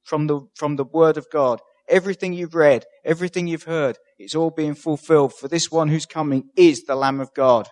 from 0.02 0.26
the, 0.26 0.40
from 0.56 0.76
the 0.76 0.84
Word 0.84 1.16
of 1.16 1.30
God, 1.30 1.60
everything 1.88 2.32
you've 2.32 2.54
read, 2.54 2.84
everything 3.04 3.46
you've 3.46 3.64
heard, 3.64 3.98
it's 4.18 4.34
all 4.34 4.50
being 4.50 4.74
fulfilled. 4.74 5.32
For 5.34 5.48
this 5.48 5.70
one 5.70 5.88
who's 5.88 6.06
coming 6.06 6.50
is 6.56 6.84
the 6.84 6.96
Lamb 6.96 7.20
of 7.20 7.34
God. 7.34 7.68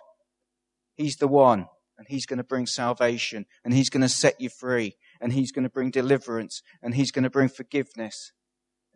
He's 0.95 1.17
the 1.17 1.27
one, 1.27 1.67
and 1.97 2.07
he's 2.07 2.25
going 2.25 2.37
to 2.37 2.43
bring 2.43 2.65
salvation, 2.65 3.45
and 3.63 3.73
he's 3.73 3.89
going 3.89 4.01
to 4.01 4.09
set 4.09 4.39
you 4.39 4.49
free, 4.49 4.95
and 5.19 5.33
he's 5.33 5.51
going 5.51 5.63
to 5.63 5.69
bring 5.69 5.91
deliverance, 5.91 6.61
and 6.81 6.95
he's 6.95 7.11
going 7.11 7.23
to 7.23 7.29
bring 7.29 7.49
forgiveness, 7.49 8.31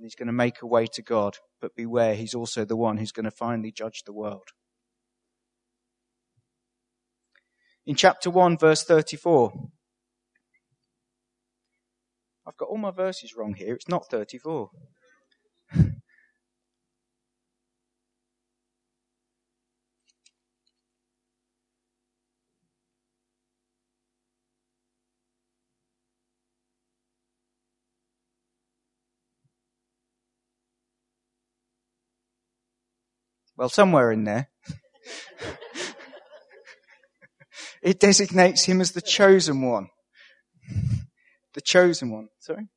and 0.01 0.07
he's 0.07 0.15
going 0.15 0.25
to 0.25 0.33
make 0.33 0.63
a 0.63 0.65
way 0.65 0.87
to 0.87 1.03
God. 1.03 1.37
But 1.61 1.75
beware, 1.75 2.15
he's 2.15 2.33
also 2.33 2.65
the 2.65 2.75
one 2.75 2.97
who's 2.97 3.11
going 3.11 3.25
to 3.25 3.31
finally 3.31 3.71
judge 3.71 4.01
the 4.03 4.11
world. 4.11 4.47
In 7.85 7.93
chapter 7.93 8.31
1, 8.31 8.57
verse 8.57 8.83
34, 8.83 9.53
I've 12.47 12.57
got 12.57 12.69
all 12.69 12.79
my 12.79 12.89
verses 12.89 13.35
wrong 13.37 13.53
here. 13.53 13.75
It's 13.75 13.87
not 13.87 14.09
34. 14.09 14.71
Well, 33.61 33.69
somewhere 33.69 34.11
in 34.11 34.23
there. 34.23 34.47
it 37.83 37.99
designates 37.99 38.65
him 38.65 38.81
as 38.81 38.93
the 38.93 39.03
chosen 39.03 39.61
one. 39.61 39.89
The 41.53 41.61
chosen 41.61 42.09
one. 42.09 42.29
Sorry? 42.39 42.69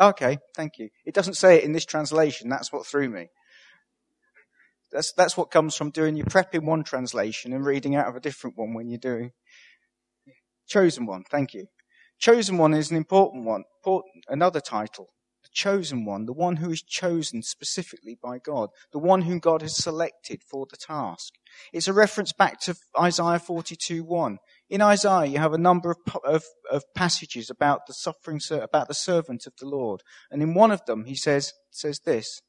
Okay, 0.00 0.38
thank 0.56 0.78
you. 0.78 0.88
It 1.04 1.12
doesn't 1.12 1.34
say 1.34 1.58
it 1.58 1.64
in 1.64 1.72
this 1.72 1.84
translation. 1.84 2.48
That's 2.48 2.72
what 2.72 2.86
threw 2.86 3.10
me. 3.10 3.28
That's, 4.90 5.12
that's 5.12 5.36
what 5.36 5.50
comes 5.50 5.76
from 5.76 5.90
doing 5.90 6.16
your 6.16 6.24
prep 6.24 6.54
in 6.54 6.64
one 6.64 6.82
translation 6.82 7.52
and 7.52 7.66
reading 7.66 7.94
out 7.94 8.08
of 8.08 8.16
a 8.16 8.20
different 8.20 8.56
one 8.56 8.72
when 8.72 8.88
you're 8.88 8.96
doing. 8.96 9.32
Chosen 10.66 11.04
one, 11.04 11.24
thank 11.30 11.52
you. 11.52 11.66
Chosen 12.18 12.58
one 12.58 12.74
is 12.74 12.90
an 12.90 12.96
important 12.96 13.44
one. 13.44 13.64
Another 14.28 14.60
title. 14.60 15.08
The 15.42 15.50
chosen 15.52 16.06
one, 16.06 16.24
the 16.24 16.32
one 16.32 16.56
who 16.56 16.70
is 16.70 16.82
chosen 16.82 17.42
specifically 17.42 18.16
by 18.22 18.38
God, 18.38 18.70
the 18.92 18.98
one 18.98 19.22
whom 19.22 19.40
God 19.40 19.60
has 19.60 19.76
selected 19.76 20.42
for 20.42 20.66
the 20.70 20.78
task. 20.78 21.34
It's 21.70 21.86
a 21.86 21.92
reference 21.92 22.32
back 22.32 22.60
to 22.60 22.74
Isaiah 22.98 23.38
42:1. 23.38 24.38
In 24.70 24.80
Isaiah, 24.80 25.26
you 25.26 25.38
have 25.38 25.52
a 25.52 25.58
number 25.58 25.90
of, 25.90 25.98
of, 26.24 26.44
of 26.70 26.84
passages 26.94 27.50
about 27.50 27.86
the 27.86 27.92
suffering, 27.92 28.40
about 28.50 28.88
the 28.88 28.94
servant 28.94 29.46
of 29.46 29.52
the 29.58 29.66
Lord. 29.66 30.02
And 30.30 30.42
in 30.42 30.54
one 30.54 30.70
of 30.70 30.82
them, 30.86 31.04
he 31.04 31.14
says, 31.14 31.52
says 31.70 32.00
this. 32.06 32.40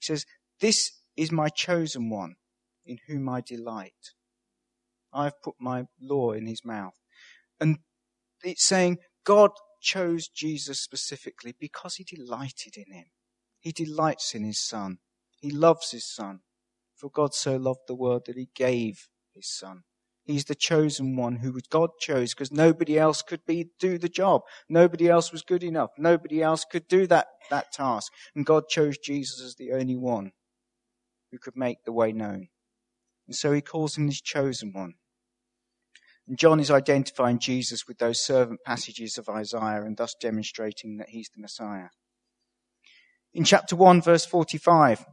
He 0.00 0.06
says, 0.06 0.24
This 0.60 0.90
is 1.16 1.30
my 1.30 1.48
chosen 1.50 2.08
one 2.08 2.36
in 2.86 2.98
whom 3.06 3.28
I 3.28 3.42
delight. 3.42 4.14
I 5.12 5.24
have 5.24 5.42
put 5.42 5.56
my 5.60 5.84
law 6.00 6.32
in 6.32 6.46
his 6.46 6.64
mouth. 6.64 6.94
And 7.60 7.78
it's 8.42 8.64
saying 8.64 8.98
God 9.24 9.50
chose 9.80 10.28
Jesus 10.28 10.80
specifically 10.80 11.54
because 11.58 11.96
he 11.96 12.04
delighted 12.04 12.76
in 12.76 12.92
him. 12.92 13.06
He 13.60 13.72
delights 13.72 14.34
in 14.34 14.44
his 14.44 14.60
son. 14.60 14.98
He 15.40 15.50
loves 15.50 15.90
his 15.90 16.06
son. 16.06 16.40
For 16.96 17.10
God 17.10 17.34
so 17.34 17.56
loved 17.56 17.80
the 17.88 17.94
world 17.94 18.22
that 18.26 18.36
he 18.36 18.48
gave 18.54 19.08
his 19.34 19.48
son. 19.50 19.82
He's 20.24 20.44
the 20.44 20.54
chosen 20.54 21.16
one 21.16 21.36
who 21.36 21.58
God 21.68 21.90
chose 21.98 22.32
because 22.32 22.52
nobody 22.52 22.96
else 22.96 23.22
could 23.22 23.44
be, 23.44 23.70
do 23.80 23.98
the 23.98 24.08
job. 24.08 24.42
Nobody 24.68 25.08
else 25.08 25.32
was 25.32 25.42
good 25.42 25.64
enough. 25.64 25.90
Nobody 25.98 26.40
else 26.40 26.64
could 26.64 26.86
do 26.86 27.08
that, 27.08 27.26
that 27.50 27.72
task. 27.72 28.12
And 28.36 28.46
God 28.46 28.68
chose 28.68 28.98
Jesus 28.98 29.42
as 29.42 29.56
the 29.56 29.72
only 29.72 29.96
one 29.96 30.30
who 31.32 31.38
could 31.38 31.56
make 31.56 31.78
the 31.84 31.92
way 31.92 32.12
known. 32.12 32.48
And 33.26 33.34
so 33.34 33.52
he 33.52 33.60
calls 33.60 33.96
him 33.96 34.06
his 34.06 34.20
chosen 34.20 34.72
one. 34.72 34.94
And 36.28 36.38
John 36.38 36.60
is 36.60 36.70
identifying 36.70 37.38
Jesus 37.38 37.86
with 37.86 37.98
those 37.98 38.24
servant 38.24 38.60
passages 38.64 39.18
of 39.18 39.28
Isaiah 39.28 39.82
and 39.82 39.96
thus 39.96 40.14
demonstrating 40.20 40.98
that 40.98 41.10
he's 41.10 41.30
the 41.34 41.40
Messiah. 41.40 41.88
In 43.34 43.44
chapter 43.44 43.74
1, 43.74 44.02
verse 44.02 44.24
45, 44.26 45.04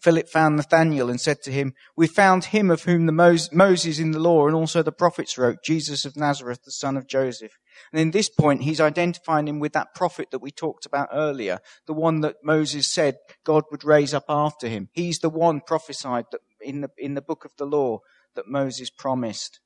Philip 0.00 0.28
found 0.28 0.56
Nathanael 0.56 1.10
and 1.10 1.20
said 1.20 1.42
to 1.42 1.52
him, 1.52 1.74
We 1.94 2.06
found 2.06 2.46
him 2.46 2.70
of 2.70 2.84
whom 2.84 3.04
the 3.06 3.48
Moses 3.52 3.98
in 3.98 4.12
the 4.12 4.18
law 4.18 4.46
and 4.46 4.56
also 4.56 4.82
the 4.82 4.92
prophets 4.92 5.36
wrote, 5.36 5.62
Jesus 5.62 6.06
of 6.06 6.16
Nazareth, 6.16 6.62
the 6.64 6.70
son 6.70 6.96
of 6.96 7.06
Joseph. 7.06 7.52
And 7.92 8.00
in 8.00 8.10
this 8.10 8.30
point, 8.30 8.62
he's 8.62 8.80
identifying 8.80 9.46
him 9.46 9.60
with 9.60 9.74
that 9.74 9.94
prophet 9.94 10.30
that 10.30 10.40
we 10.40 10.50
talked 10.50 10.86
about 10.86 11.10
earlier, 11.12 11.58
the 11.86 11.92
one 11.92 12.20
that 12.22 12.36
Moses 12.42 12.90
said 12.90 13.16
God 13.44 13.64
would 13.70 13.84
raise 13.84 14.14
up 14.14 14.24
after 14.28 14.68
him. 14.68 14.88
He's 14.92 15.18
the 15.18 15.30
one 15.30 15.60
prophesied 15.60 16.24
in 16.62 16.80
the, 16.80 16.90
in 16.96 17.14
the 17.14 17.22
book 17.22 17.44
of 17.44 17.52
the 17.58 17.66
law 17.66 17.98
that 18.34 18.48
Moses 18.48 18.88
promised. 18.90 19.60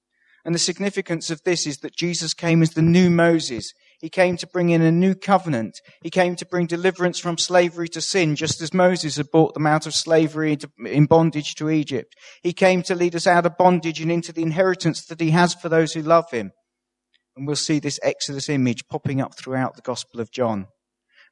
And 0.44 0.54
the 0.54 0.58
significance 0.58 1.30
of 1.30 1.42
this 1.44 1.66
is 1.66 1.78
that 1.78 1.96
Jesus 1.96 2.34
came 2.34 2.62
as 2.62 2.70
the 2.70 2.82
new 2.82 3.08
Moses. 3.08 3.72
He 4.00 4.10
came 4.10 4.36
to 4.36 4.46
bring 4.46 4.68
in 4.68 4.82
a 4.82 4.92
new 4.92 5.14
covenant. 5.14 5.80
He 6.02 6.10
came 6.10 6.36
to 6.36 6.44
bring 6.44 6.66
deliverance 6.66 7.18
from 7.18 7.38
slavery 7.38 7.88
to 7.88 8.02
sin, 8.02 8.36
just 8.36 8.60
as 8.60 8.74
Moses 8.74 9.16
had 9.16 9.30
brought 9.30 9.54
them 9.54 9.66
out 9.66 9.86
of 9.86 9.94
slavery 9.94 10.58
in 10.84 11.06
bondage 11.06 11.54
to 11.54 11.70
Egypt. 11.70 12.14
He 12.42 12.52
came 12.52 12.82
to 12.82 12.94
lead 12.94 13.14
us 13.14 13.26
out 13.26 13.46
of 13.46 13.56
bondage 13.56 14.00
and 14.00 14.12
into 14.12 14.32
the 14.32 14.42
inheritance 14.42 15.06
that 15.06 15.20
he 15.20 15.30
has 15.30 15.54
for 15.54 15.70
those 15.70 15.94
who 15.94 16.02
love 16.02 16.30
him. 16.30 16.52
And 17.36 17.46
we'll 17.46 17.56
see 17.56 17.78
this 17.78 17.98
Exodus 18.02 18.50
image 18.50 18.86
popping 18.88 19.22
up 19.22 19.36
throughout 19.36 19.76
the 19.76 19.82
Gospel 19.82 20.20
of 20.20 20.30
John. 20.30 20.66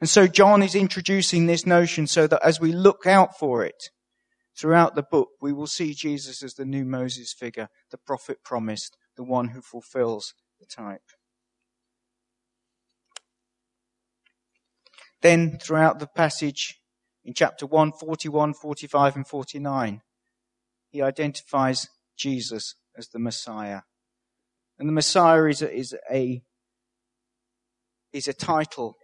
And 0.00 0.08
so 0.08 0.26
John 0.26 0.62
is 0.62 0.74
introducing 0.74 1.46
this 1.46 1.66
notion 1.66 2.06
so 2.06 2.26
that 2.26 2.44
as 2.44 2.58
we 2.58 2.72
look 2.72 3.06
out 3.06 3.38
for 3.38 3.64
it 3.64 3.90
throughout 4.58 4.94
the 4.94 5.04
book, 5.04 5.28
we 5.40 5.52
will 5.52 5.66
see 5.66 5.94
Jesus 5.94 6.42
as 6.42 6.54
the 6.54 6.64
new 6.64 6.84
Moses 6.84 7.32
figure, 7.32 7.68
the 7.90 7.98
prophet 7.98 8.38
promised, 8.42 8.96
the 9.16 9.24
one 9.24 9.48
who 9.48 9.60
fulfills 9.60 10.34
the 10.60 10.66
type. 10.66 11.02
Then 15.20 15.58
throughout 15.58 16.00
the 16.00 16.08
passage 16.08 16.80
in 17.24 17.34
chapter 17.34 17.64
1, 17.64 17.92
41, 17.92 18.54
45 18.54 19.16
and 19.16 19.26
49, 19.26 20.02
he 20.90 21.00
identifies 21.00 21.88
Jesus 22.18 22.74
as 22.96 23.08
the 23.08 23.18
Messiah. 23.18 23.82
And 24.78 24.88
the 24.88 24.92
Messiah 24.92 25.44
is 25.44 25.62
a, 25.62 25.72
is 25.72 25.94
a, 26.10 26.42
is 28.12 28.26
a 28.26 28.32
title 28.32 28.96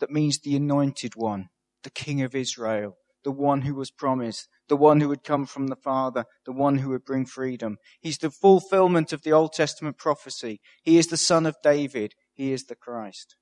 that 0.00 0.10
means 0.10 0.40
the 0.40 0.56
anointed 0.56 1.14
one, 1.14 1.48
the 1.84 1.90
King 1.90 2.22
of 2.22 2.34
Israel, 2.34 2.96
the 3.22 3.30
one 3.30 3.62
who 3.62 3.74
was 3.74 3.90
promised, 3.90 4.48
the 4.72 4.76
one 4.76 5.02
who 5.02 5.08
would 5.10 5.22
come 5.22 5.44
from 5.44 5.66
the 5.66 5.76
Father, 5.76 6.24
the 6.46 6.52
one 6.52 6.78
who 6.78 6.88
would 6.88 7.04
bring 7.04 7.26
freedom. 7.26 7.76
He's 8.00 8.16
the 8.16 8.30
fulfillment 8.30 9.12
of 9.12 9.20
the 9.20 9.30
Old 9.30 9.52
Testament 9.52 9.98
prophecy. 9.98 10.62
He 10.82 10.96
is 10.96 11.08
the 11.08 11.18
Son 11.18 11.44
of 11.44 11.56
David. 11.62 12.14
He 12.32 12.54
is 12.54 12.64
the 12.64 12.74
Christ. 12.74 13.36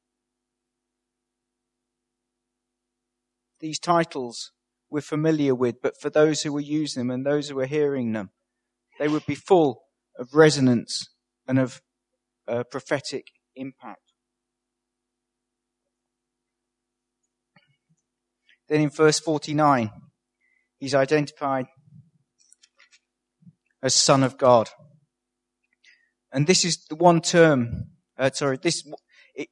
These 3.61 3.79
titles 3.79 4.51
we're 4.91 5.03
familiar 5.03 5.55
with, 5.55 5.77
but 5.81 6.01
for 6.01 6.11
those 6.11 6.43
who 6.43 6.53
were 6.53 6.59
using 6.59 7.07
them 7.07 7.13
and 7.13 7.25
those 7.25 7.49
who 7.49 7.55
were 7.55 7.67
hearing 7.67 8.11
them, 8.11 8.31
they 8.99 9.07
would 9.07 9.25
be 9.25 9.37
full 9.37 9.83
of 10.19 10.35
resonance 10.35 11.11
and 11.47 11.61
of 11.61 11.81
uh, 12.49 12.65
prophetic 12.73 13.29
impact. 13.55 14.15
Then 18.69 18.81
in 18.81 18.91
verse 18.91 19.21
49, 19.21 19.93
he's 20.81 20.95
identified 20.95 21.67
as 23.83 23.95
Son 23.95 24.23
of 24.23 24.37
God. 24.37 24.71
And 26.33 26.47
this 26.47 26.65
is 26.65 26.85
the 26.89 26.97
one 26.97 27.21
term, 27.21 27.91
uh, 28.19 28.31
sorry, 28.31 28.59
this, 28.61 28.85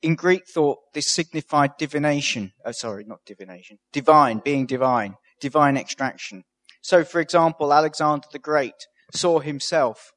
in 0.02 0.14
Greek 0.14 0.44
thought, 0.46 0.78
this 0.94 1.08
signified 1.08 1.72
divination. 1.78 2.52
Oh, 2.64 2.72
sorry, 2.72 3.04
not 3.04 3.20
divination. 3.26 3.78
Divine, 3.92 4.40
being 4.44 4.66
divine, 4.66 5.16
divine 5.40 5.76
extraction. 5.76 6.44
So, 6.82 7.04
for 7.04 7.20
example, 7.20 7.72
Alexander 7.72 8.26
the 8.32 8.38
Great 8.38 8.86
saw 9.12 9.40
himself 9.40 10.12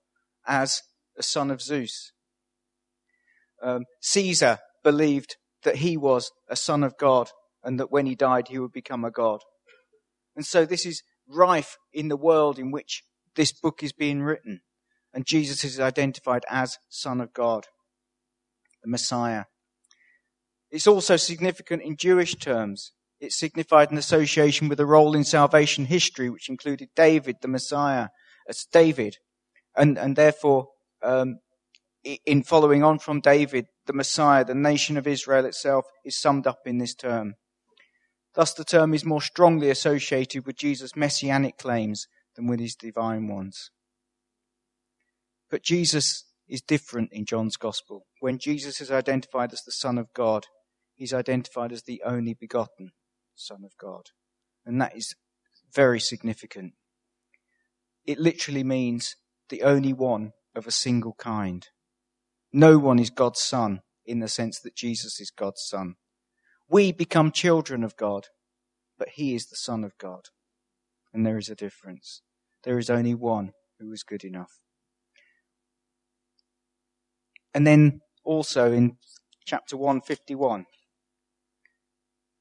as 0.46 0.82
a 1.18 1.24
son 1.24 1.52
of 1.52 1.62
Zeus. 1.62 2.12
Um, 3.62 3.86
Caesar 4.02 4.60
believed 4.84 5.36
that 5.64 5.78
he 5.78 5.98
was 5.98 6.32
a 6.50 6.56
son 6.56 6.84
of 6.84 6.98
God 6.98 7.30
and 7.64 7.80
that 7.80 7.92
when 7.92 8.06
he 8.06 8.16
died, 8.16 8.48
he 8.48 8.60
would 8.60 8.72
become 8.72 9.06
a 9.06 9.12
god. 9.12 9.42
And 10.42 10.46
so 10.48 10.66
this 10.66 10.88
is 10.88 11.04
rife 11.28 11.78
in 11.94 12.08
the 12.08 12.18
world 12.18 12.58
in 12.58 12.72
which 12.72 13.04
this 13.36 13.52
book 13.52 13.84
is 13.84 13.94
being 13.94 14.24
written. 14.24 14.62
And 15.14 15.24
Jesus 15.24 15.64
is 15.64 15.80
identified 15.80 16.46
as 16.50 16.80
Son 16.90 17.22
of 17.22 17.32
God, 17.32 17.68
the 18.82 18.90
Messiah. 18.90 19.44
It's 20.72 20.88
also 20.88 21.16
significant 21.16 21.84
in 21.84 21.96
Jewish 21.96 22.34
terms. 22.34 22.92
It 23.20 23.34
signified 23.34 23.92
an 23.92 24.00
association 24.00 24.68
with 24.68 24.80
a 24.80 24.86
role 24.88 25.14
in 25.14 25.26
salvation 25.26 25.86
history, 25.86 26.28
which 26.32 26.50
included 26.50 26.90
David, 26.96 27.36
the 27.44 27.48
Messiah, 27.48 28.08
as 28.50 28.66
David. 28.66 29.18
And, 29.78 29.96
and 30.00 30.16
therefore, 30.16 30.70
um, 31.04 31.38
in 32.26 32.42
following 32.42 32.84
on 32.84 32.98
from 32.98 33.22
David, 33.22 33.68
the 33.86 33.94
Messiah, 33.94 34.44
the 34.44 34.56
nation 34.56 34.98
of 34.98 35.06
Israel 35.06 35.46
itself 35.46 35.86
is 36.04 36.18
summed 36.20 36.48
up 36.48 36.62
in 36.66 36.80
this 36.80 36.96
term. 36.96 37.36
Thus, 38.34 38.54
the 38.54 38.64
term 38.64 38.94
is 38.94 39.04
more 39.04 39.22
strongly 39.22 39.70
associated 39.70 40.46
with 40.46 40.56
Jesus' 40.56 40.96
messianic 40.96 41.58
claims 41.58 42.08
than 42.36 42.48
with 42.48 42.60
his 42.60 42.76
divine 42.76 43.28
ones. 43.28 43.72
But 45.50 45.64
Jesus 45.64 46.24
is 46.48 46.62
different 46.62 47.12
in 47.12 47.26
John's 47.26 47.58
Gospel. 47.58 48.06
When 48.20 48.38
Jesus 48.38 48.80
is 48.80 48.92
identified 48.92 49.52
as 49.52 49.64
the 49.64 49.72
Son 49.72 49.98
of 49.98 50.14
God, 50.14 50.46
he's 50.96 51.14
identified 51.14 51.72
as 51.72 51.84
the 51.84 52.02
only 52.06 52.34
begotten 52.34 52.92
Son 53.36 53.64
of 53.66 53.72
God. 53.78 54.04
And 54.66 54.80
that 54.82 54.96
is 54.96 55.16
very 55.74 56.00
significant. 56.00 56.74
It 58.06 58.20
literally 58.20 58.64
means 58.64 59.16
the 59.50 59.64
only 59.64 59.94
one 59.94 60.32
of 60.56 60.68
a 60.68 60.72
single 60.72 61.16
kind. 61.18 61.68
No 62.54 62.78
one 62.78 63.00
is 63.00 63.10
God's 63.10 63.42
Son 63.42 63.82
in 64.06 64.20
the 64.20 64.28
sense 64.28 64.60
that 64.60 64.76
Jesus 64.76 65.20
is 65.20 65.32
God's 65.32 65.64
Son. 65.66 65.96
We 66.72 66.94
become 66.94 67.34
children 67.34 67.84
of 67.84 67.98
God, 67.98 68.28
but 68.98 69.10
He 69.10 69.36
is 69.36 69.48
the 69.48 69.58
Son 69.58 69.84
of 69.84 69.98
God. 69.98 70.30
And 71.14 71.26
there 71.26 71.38
is 71.38 71.50
a 71.50 71.56
difference. 71.56 72.22
There 72.64 72.80
is 72.80 72.90
only 72.90 73.14
one 73.14 73.52
who 73.78 73.92
is 73.92 74.04
good 74.04 74.24
enough. 74.24 74.62
And 77.54 77.68
then 77.68 78.00
also 78.24 78.72
in 78.72 78.96
chapter 79.46 79.76
151, 79.76 80.66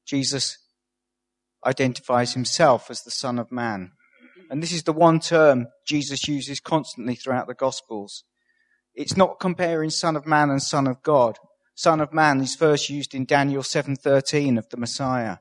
Jesus 0.05 0.57
identifies 1.65 2.33
himself 2.33 2.89
as 2.89 3.01
the 3.01 3.11
Son 3.11 3.37
of 3.37 3.51
Man. 3.51 3.91
And 4.49 4.63
this 4.63 4.71
is 4.71 4.83
the 4.83 4.93
one 4.93 5.19
term 5.19 5.67
Jesus 5.85 6.29
uses 6.29 6.61
constantly 6.61 7.15
throughout 7.15 7.47
the 7.47 7.53
Gospels. 7.53 8.23
It's 8.95 9.17
not 9.17 9.41
comparing 9.41 9.89
Son 9.89 10.15
of 10.15 10.25
Man 10.25 10.49
and 10.49 10.63
Son 10.63 10.87
of 10.87 11.03
God. 11.03 11.37
Son 11.81 11.99
of 11.99 12.13
Man 12.13 12.41
is 12.41 12.53
first 12.53 12.91
used 12.91 13.15
in 13.15 13.25
Daniel 13.25 13.63
7:13 13.63 14.59
of 14.59 14.69
the 14.69 14.77
Messiah. 14.77 15.37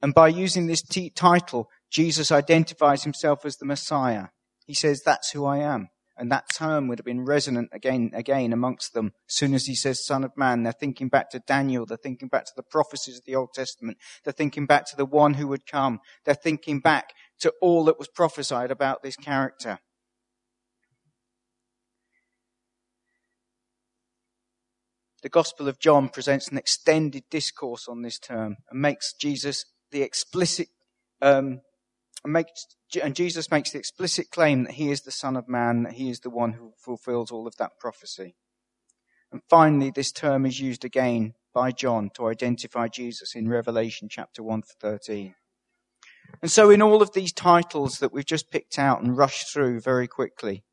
And 0.00 0.14
by 0.14 0.28
using 0.28 0.66
this 0.68 0.80
t- 0.80 1.10
title, 1.10 1.68
Jesus 1.90 2.30
identifies 2.30 3.02
himself 3.02 3.44
as 3.44 3.56
the 3.56 3.64
Messiah. 3.64 4.26
He 4.64 4.74
says, 4.74 5.02
that's 5.02 5.32
who 5.32 5.44
I 5.44 5.58
am. 5.58 5.88
And 6.16 6.30
that 6.30 6.44
term 6.56 6.86
would 6.86 7.00
have 7.00 7.04
been 7.04 7.24
resonant 7.24 7.70
again, 7.72 8.12
again 8.14 8.52
amongst 8.52 8.94
them. 8.94 9.14
As 9.28 9.34
soon 9.34 9.52
as 9.52 9.66
he 9.66 9.74
says 9.74 10.06
son 10.06 10.22
of 10.22 10.36
man, 10.36 10.62
they're 10.62 10.72
thinking 10.72 11.08
back 11.08 11.28
to 11.30 11.40
Daniel. 11.40 11.86
They're 11.86 11.96
thinking 11.96 12.28
back 12.28 12.44
to 12.44 12.52
the 12.54 12.62
prophecies 12.62 13.18
of 13.18 13.24
the 13.24 13.34
Old 13.34 13.52
Testament. 13.52 13.98
They're 14.22 14.32
thinking 14.32 14.66
back 14.66 14.86
to 14.90 14.96
the 14.96 15.04
one 15.04 15.34
who 15.34 15.48
would 15.48 15.66
come. 15.66 15.98
They're 16.24 16.36
thinking 16.36 16.78
back 16.78 17.14
to 17.40 17.52
all 17.60 17.84
that 17.86 17.98
was 17.98 18.06
prophesied 18.06 18.70
about 18.70 19.02
this 19.02 19.16
character. 19.16 19.80
The 25.24 25.30
Gospel 25.30 25.68
of 25.68 25.78
John 25.78 26.10
presents 26.10 26.48
an 26.48 26.58
extended 26.58 27.24
discourse 27.30 27.88
on 27.88 28.02
this 28.02 28.18
term 28.18 28.58
and 28.70 28.82
makes 28.82 29.14
Jesus 29.14 29.64
the 29.90 30.02
explicit, 30.02 30.68
um, 31.22 31.62
and, 32.22 32.32
makes, 32.34 32.66
and 33.02 33.16
Jesus 33.16 33.50
makes 33.50 33.70
the 33.70 33.78
explicit 33.78 34.26
claim 34.30 34.64
that 34.64 34.74
he 34.74 34.90
is 34.90 35.00
the 35.00 35.10
Son 35.10 35.34
of 35.34 35.48
Man, 35.48 35.84
that 35.84 35.94
he 35.94 36.10
is 36.10 36.20
the 36.20 36.28
one 36.28 36.52
who 36.52 36.74
fulfills 36.76 37.30
all 37.30 37.46
of 37.46 37.56
that 37.56 37.78
prophecy. 37.80 38.36
And 39.32 39.40
finally, 39.48 39.90
this 39.90 40.12
term 40.12 40.44
is 40.44 40.60
used 40.60 40.84
again 40.84 41.32
by 41.54 41.72
John 41.72 42.10
to 42.16 42.26
identify 42.26 42.88
Jesus 42.88 43.34
in 43.34 43.48
Revelation 43.48 44.08
chapter 44.10 44.42
1 44.42 44.60
to 44.60 44.74
13. 44.78 45.34
And 46.42 46.50
so 46.50 46.68
in 46.68 46.82
all 46.82 47.00
of 47.00 47.14
these 47.14 47.32
titles 47.32 47.98
that 48.00 48.12
we've 48.12 48.26
just 48.26 48.50
picked 48.50 48.78
out 48.78 49.00
and 49.00 49.16
rushed 49.16 49.50
through 49.50 49.80
very 49.80 50.06
quickly, 50.06 50.64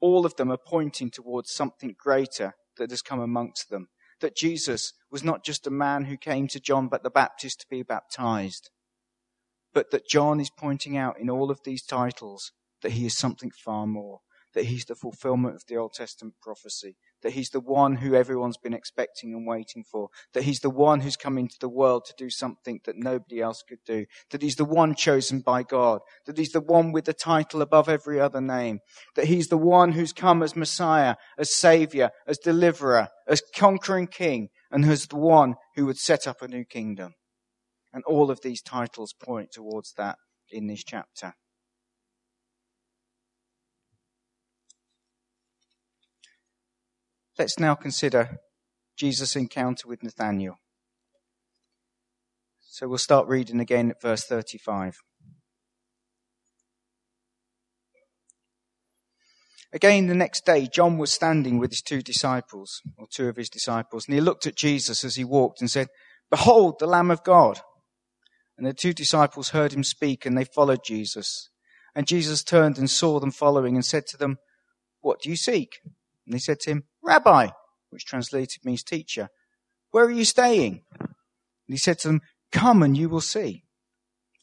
all 0.00 0.24
of 0.24 0.36
them 0.36 0.52
are 0.52 0.58
pointing 0.64 1.10
towards 1.10 1.50
something 1.50 1.96
greater 1.98 2.54
that 2.78 2.90
has 2.90 3.02
come 3.02 3.20
amongst 3.20 3.70
them. 3.70 3.88
That 4.20 4.36
Jesus 4.36 4.92
was 5.10 5.24
not 5.24 5.44
just 5.44 5.66
a 5.66 5.70
man 5.70 6.04
who 6.04 6.16
came 6.16 6.48
to 6.48 6.60
John 6.60 6.88
but 6.88 7.02
the 7.02 7.10
Baptist 7.10 7.60
to 7.60 7.66
be 7.68 7.82
baptized, 7.82 8.70
but 9.72 9.90
that 9.90 10.08
John 10.08 10.40
is 10.40 10.50
pointing 10.50 10.96
out 10.96 11.18
in 11.18 11.28
all 11.28 11.50
of 11.50 11.60
these 11.64 11.84
titles 11.84 12.52
that 12.82 12.92
he 12.92 13.06
is 13.06 13.18
something 13.18 13.50
far 13.50 13.86
more, 13.86 14.20
that 14.54 14.66
he's 14.66 14.84
the 14.84 14.94
fulfillment 14.94 15.56
of 15.56 15.64
the 15.66 15.76
Old 15.76 15.92
Testament 15.94 16.36
prophecy, 16.40 16.96
that 17.24 17.32
he's 17.32 17.48
the 17.48 17.58
one 17.58 17.96
who 17.96 18.14
everyone's 18.14 18.58
been 18.58 18.74
expecting 18.74 19.32
and 19.32 19.46
waiting 19.46 19.82
for, 19.82 20.10
that 20.34 20.44
he's 20.44 20.60
the 20.60 20.70
one 20.70 21.00
who's 21.00 21.16
come 21.16 21.38
into 21.38 21.56
the 21.58 21.70
world 21.70 22.04
to 22.04 22.14
do 22.18 22.28
something 22.28 22.80
that 22.84 22.96
nobody 22.96 23.40
else 23.40 23.64
could 23.66 23.78
do, 23.86 24.04
that 24.30 24.42
he's 24.42 24.56
the 24.56 24.64
one 24.64 24.94
chosen 24.94 25.40
by 25.40 25.62
God, 25.62 26.00
that 26.26 26.36
he's 26.36 26.52
the 26.52 26.60
one 26.60 26.92
with 26.92 27.06
the 27.06 27.14
title 27.14 27.62
above 27.62 27.88
every 27.88 28.20
other 28.20 28.42
name, 28.42 28.80
that 29.16 29.24
he's 29.24 29.48
the 29.48 29.56
one 29.56 29.92
who's 29.92 30.12
come 30.12 30.42
as 30.42 30.54
Messiah, 30.54 31.16
as 31.38 31.54
Savior, 31.54 32.10
as 32.28 32.36
Deliverer, 32.36 33.08
as 33.26 33.42
conquering 33.56 34.06
King, 34.06 34.50
and 34.70 34.84
as 34.84 35.06
the 35.06 35.16
one 35.16 35.54
who 35.76 35.86
would 35.86 35.98
set 35.98 36.28
up 36.28 36.42
a 36.42 36.48
new 36.48 36.64
kingdom. 36.64 37.14
And 37.94 38.04
all 38.04 38.30
of 38.30 38.42
these 38.42 38.60
titles 38.60 39.14
point 39.18 39.50
towards 39.50 39.94
that 39.96 40.18
in 40.50 40.66
this 40.66 40.84
chapter. 40.84 41.32
Let's 47.38 47.58
now 47.58 47.74
consider 47.74 48.38
Jesus' 48.96 49.34
encounter 49.34 49.88
with 49.88 50.02
Nathanael. 50.02 50.58
So 52.60 52.88
we'll 52.88 52.98
start 52.98 53.26
reading 53.26 53.60
again 53.60 53.90
at 53.90 54.00
verse 54.00 54.24
35. 54.24 54.98
Again, 59.72 60.06
the 60.06 60.14
next 60.14 60.46
day, 60.46 60.68
John 60.72 60.98
was 60.98 61.10
standing 61.10 61.58
with 61.58 61.72
his 61.72 61.82
two 61.82 62.00
disciples, 62.00 62.80
or 62.96 63.08
two 63.10 63.28
of 63.28 63.34
his 63.34 63.48
disciples, 63.48 64.06
and 64.06 64.14
he 64.14 64.20
looked 64.20 64.46
at 64.46 64.54
Jesus 64.54 65.04
as 65.04 65.16
he 65.16 65.24
walked 65.24 65.60
and 65.60 65.68
said, 65.68 65.88
Behold, 66.30 66.76
the 66.78 66.86
Lamb 66.86 67.10
of 67.10 67.24
God. 67.24 67.60
And 68.56 68.64
the 68.64 68.72
two 68.72 68.92
disciples 68.92 69.50
heard 69.50 69.72
him 69.72 69.82
speak 69.82 70.24
and 70.24 70.38
they 70.38 70.44
followed 70.44 70.84
Jesus. 70.84 71.50
And 71.94 72.06
Jesus 72.06 72.44
turned 72.44 72.78
and 72.78 72.88
saw 72.88 73.18
them 73.18 73.32
following 73.32 73.74
and 73.74 73.84
said 73.84 74.06
to 74.08 74.16
them, 74.16 74.38
What 75.00 75.20
do 75.20 75.28
you 75.28 75.36
seek? 75.36 75.80
And 76.24 76.34
they 76.34 76.38
said 76.38 76.60
to 76.60 76.70
him, 76.70 76.84
Rabbi, 77.04 77.48
which 77.90 78.04
translated 78.06 78.64
means 78.64 78.82
teacher, 78.82 79.28
where 79.90 80.06
are 80.06 80.10
you 80.10 80.24
staying? 80.24 80.82
And 80.98 81.08
he 81.68 81.76
said 81.76 81.98
to 82.00 82.08
them, 82.08 82.20
Come 82.50 82.82
and 82.82 82.96
you 82.96 83.08
will 83.08 83.20
see. 83.20 83.64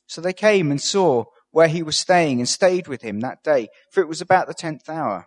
So 0.08 0.22
they 0.22 0.34
came 0.34 0.72
and 0.72 0.82
saw 0.82 1.26
where 1.52 1.68
he 1.68 1.84
was 1.84 1.98
staying 1.98 2.40
and 2.40 2.48
stayed 2.48 2.88
with 2.88 3.02
him 3.02 3.20
that 3.20 3.44
day, 3.44 3.68
for 3.92 4.02
it 4.02 4.08
was 4.08 4.22
about 4.22 4.48
the 4.48 4.54
tenth 4.54 4.90
hour. 4.90 5.26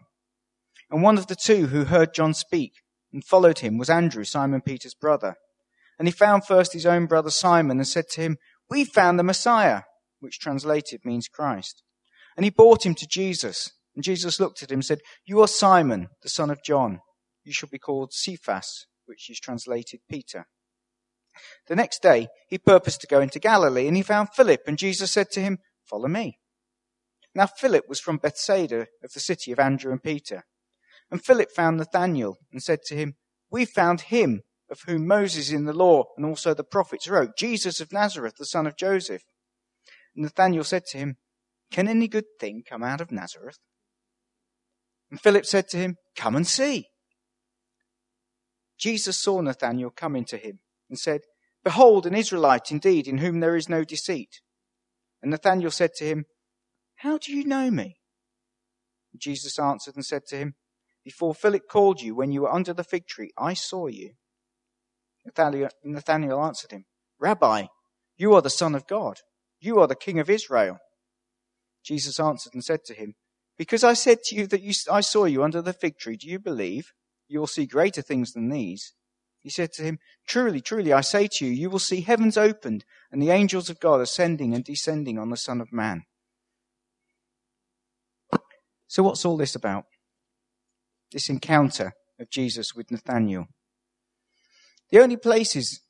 And 0.91 1.03
one 1.03 1.19
of 1.19 1.27
the 1.27 1.37
two 1.37 1.67
who 1.67 1.85
heard 1.85 2.15
John 2.15 2.35
speak 2.35 2.73
and 3.13 3.25
followed 3.25 3.59
him 3.59 3.79
was 3.79 3.91
Andrew, 3.91 4.25
Simon 4.25 4.61
Peter's 4.61 4.95
brother. 4.95 5.35
And 5.99 6.09
he 6.09 6.13
found 6.13 6.45
first 6.45 6.73
his 6.73 6.87
own 6.87 7.07
brother 7.07 7.31
Simon 7.31 7.79
and 7.79 7.87
said 7.87 8.09
to 8.11 8.21
him, 8.21 8.37
We 8.71 8.85
found 8.85 9.19
the 9.19 9.23
Messiah, 9.23 9.83
which 10.21 10.39
translated 10.39 11.01
means 11.05 11.29
Christ. 11.29 11.83
And 12.37 12.45
he 12.45 12.51
brought 12.51 12.85
him 12.85 12.95
to 12.97 13.07
Jesus. 13.07 13.71
And 13.95 14.03
Jesus 14.03 14.41
looked 14.41 14.63
at 14.63 14.71
him 14.71 14.79
and 14.79 14.85
said, 14.85 15.01
You 15.27 15.41
are 15.41 15.49
Simon, 15.49 16.09
the 16.23 16.29
son 16.29 16.51
of 16.51 16.63
John. 16.65 17.01
You 17.45 17.53
shall 17.53 17.69
be 17.69 17.79
called 17.79 18.13
Cephas, 18.13 18.87
which 19.07 19.31
is 19.31 19.39
translated 19.39 20.01
Peter. 20.09 20.47
The 21.67 21.77
next 21.77 22.03
day, 22.03 22.29
he 22.49 22.59
purposed 22.59 23.01
to 23.03 23.07
go 23.07 23.21
into 23.21 23.39
Galilee, 23.39 23.87
and 23.87 23.97
he 23.97 24.03
found 24.03 24.31
Philip, 24.31 24.63
and 24.67 24.79
Jesus 24.79 25.13
said 25.13 25.31
to 25.33 25.41
him, 25.41 25.59
Follow 25.85 26.09
me. 26.09 26.39
Now 27.35 27.47
Philip 27.47 27.89
was 27.89 28.01
from 28.01 28.19
Bethsaida 28.19 28.87
of 29.03 29.13
the 29.13 29.21
city 29.21 29.53
of 29.53 29.59
Andrew 29.59 29.93
and 29.93 30.03
Peter. 30.03 30.45
And 31.11 31.23
Philip 31.23 31.51
found 31.51 31.77
Nathanael 31.77 32.39
and 32.53 32.63
said 32.63 32.83
to 32.87 32.95
him, 32.95 33.17
We 33.51 33.65
found 33.65 34.03
him 34.03 34.43
of 34.71 34.83
whom 34.87 35.07
Moses 35.07 35.51
in 35.51 35.65
the 35.65 35.73
law 35.73 36.05
and 36.17 36.25
also 36.25 36.55
the 36.55 36.65
prophets 36.65 37.09
wrote, 37.09 37.37
Jesus 37.37 37.81
of 37.81 37.93
Nazareth, 37.93 38.35
the 38.39 38.47
son 38.47 38.67
of 38.67 38.77
Joseph. 38.77 39.23
And 40.15 40.25
Nathanael 40.25 40.65
said 40.65 40.85
to 40.87 40.99
him, 40.99 41.17
Can 41.71 41.89
any 41.89 42.09
good 42.09 42.25
thing 42.41 42.63
come 42.67 42.83
out 42.83 43.01
of 43.01 43.13
Nazareth? 43.13 43.59
And 45.11 45.21
Philip 45.21 45.45
said 45.45 45.69
to 45.69 45.77
him, 45.77 45.97
Come 46.17 46.37
and 46.37 46.47
see. 46.47 46.87
Jesus 48.79 49.19
saw 49.19 49.41
Nathanael 49.41 49.91
coming 49.91 50.25
to 50.27 50.37
him 50.37 50.61
and 50.89 50.99
said, 50.99 51.23
Behold, 51.63 52.07
an 52.07 52.15
Israelite 52.15 52.71
indeed, 52.71 53.09
in 53.09 53.19
whom 53.19 53.41
there 53.41 53.57
is 53.57 53.69
no 53.69 53.85
deceit. 53.85 54.41
And 55.23 55.31
Nathanael 55.31 55.71
said 55.71 55.95
to 55.97 56.05
him, 56.05 56.27
How 56.97 57.19
do 57.19 57.33
you 57.33 57.45
know 57.45 57.71
me? 57.71 57.97
Jesus 59.17 59.59
answered 59.59 59.97
and 59.97 60.05
said 60.05 60.27
to 60.27 60.37
him, 60.37 60.55
Before 61.05 61.35
Philip 61.35 61.69
called 61.69 62.03
you, 62.03 62.15
when 62.15 62.33
you 62.33 62.43
were 62.43 62.53
under 62.53 62.75
the 62.75 62.85
fig 62.85 63.07
tree, 63.07 63.31
I 63.39 63.55
saw 63.55 63.87
you. 63.87 64.11
Nathanael 65.25 66.45
answered 66.45 66.73
him, 66.73 66.85
Rabbi, 67.19 67.67
you 68.17 68.35
are 68.35 68.43
the 68.43 68.51
Son 68.51 68.75
of 68.75 68.87
God. 68.87 69.19
You 69.61 69.79
are 69.79 69.87
the 69.87 69.95
King 69.95 70.19
of 70.19 70.29
Israel. 70.29 70.79
Jesus 71.83 72.21
answered 72.21 72.55
and 72.55 72.65
said 72.65 72.85
to 72.85 72.95
him, 72.95 73.15
Because 73.57 73.85
I 73.85 73.95
said 73.95 74.23
to 74.25 74.37
you 74.37 74.47
that 74.49 74.63
you, 74.63 74.75
I 74.91 75.01
saw 75.01 75.25
you 75.25 75.43
under 75.43 75.63
the 75.63 75.73
fig 75.73 75.99
tree, 75.99 76.17
do 76.17 76.29
you 76.29 76.39
believe? 76.39 76.93
You 77.29 77.41
will 77.41 77.47
see 77.47 77.67
greater 77.67 78.03
things 78.03 78.33
than 78.33 78.49
these. 78.49 78.93
He 79.41 79.51
said 79.51 79.73
to 79.75 79.83
him, 79.83 79.99
Truly, 80.27 80.61
truly, 80.61 80.93
I 80.93 81.03
say 81.03 81.29
to 81.33 81.47
you, 81.47 81.53
you 81.53 81.69
will 81.69 81.79
see 81.79 82.01
heavens 82.01 82.37
opened 82.37 82.85
and 83.13 83.23
the 83.23 83.31
angels 83.31 83.69
of 83.69 83.81
God 83.81 84.01
ascending 84.01 84.55
and 84.55 84.65
descending 84.65 85.19
on 85.19 85.31
the 85.31 85.37
Son 85.37 85.61
of 85.61 85.73
Man. 85.73 86.05
So, 88.89 89.03
what's 89.03 89.25
all 89.25 89.37
this 89.37 89.55
about? 89.55 89.85
This 91.13 91.29
encounter 91.29 91.95
of 92.19 92.31
Jesus 92.31 92.75
with 92.75 92.91
Nathanael. 92.91 93.49
The 94.91 95.01
only 95.01 95.17
places 95.17 95.81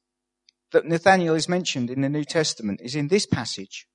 that 0.72 0.86
Nathanael 0.86 1.34
is 1.34 1.48
mentioned 1.48 1.90
in 1.90 2.00
the 2.00 2.08
New 2.08 2.24
Testament 2.24 2.80
is 2.82 2.96
in 2.96 3.08
this 3.08 3.26
passage 3.26 3.86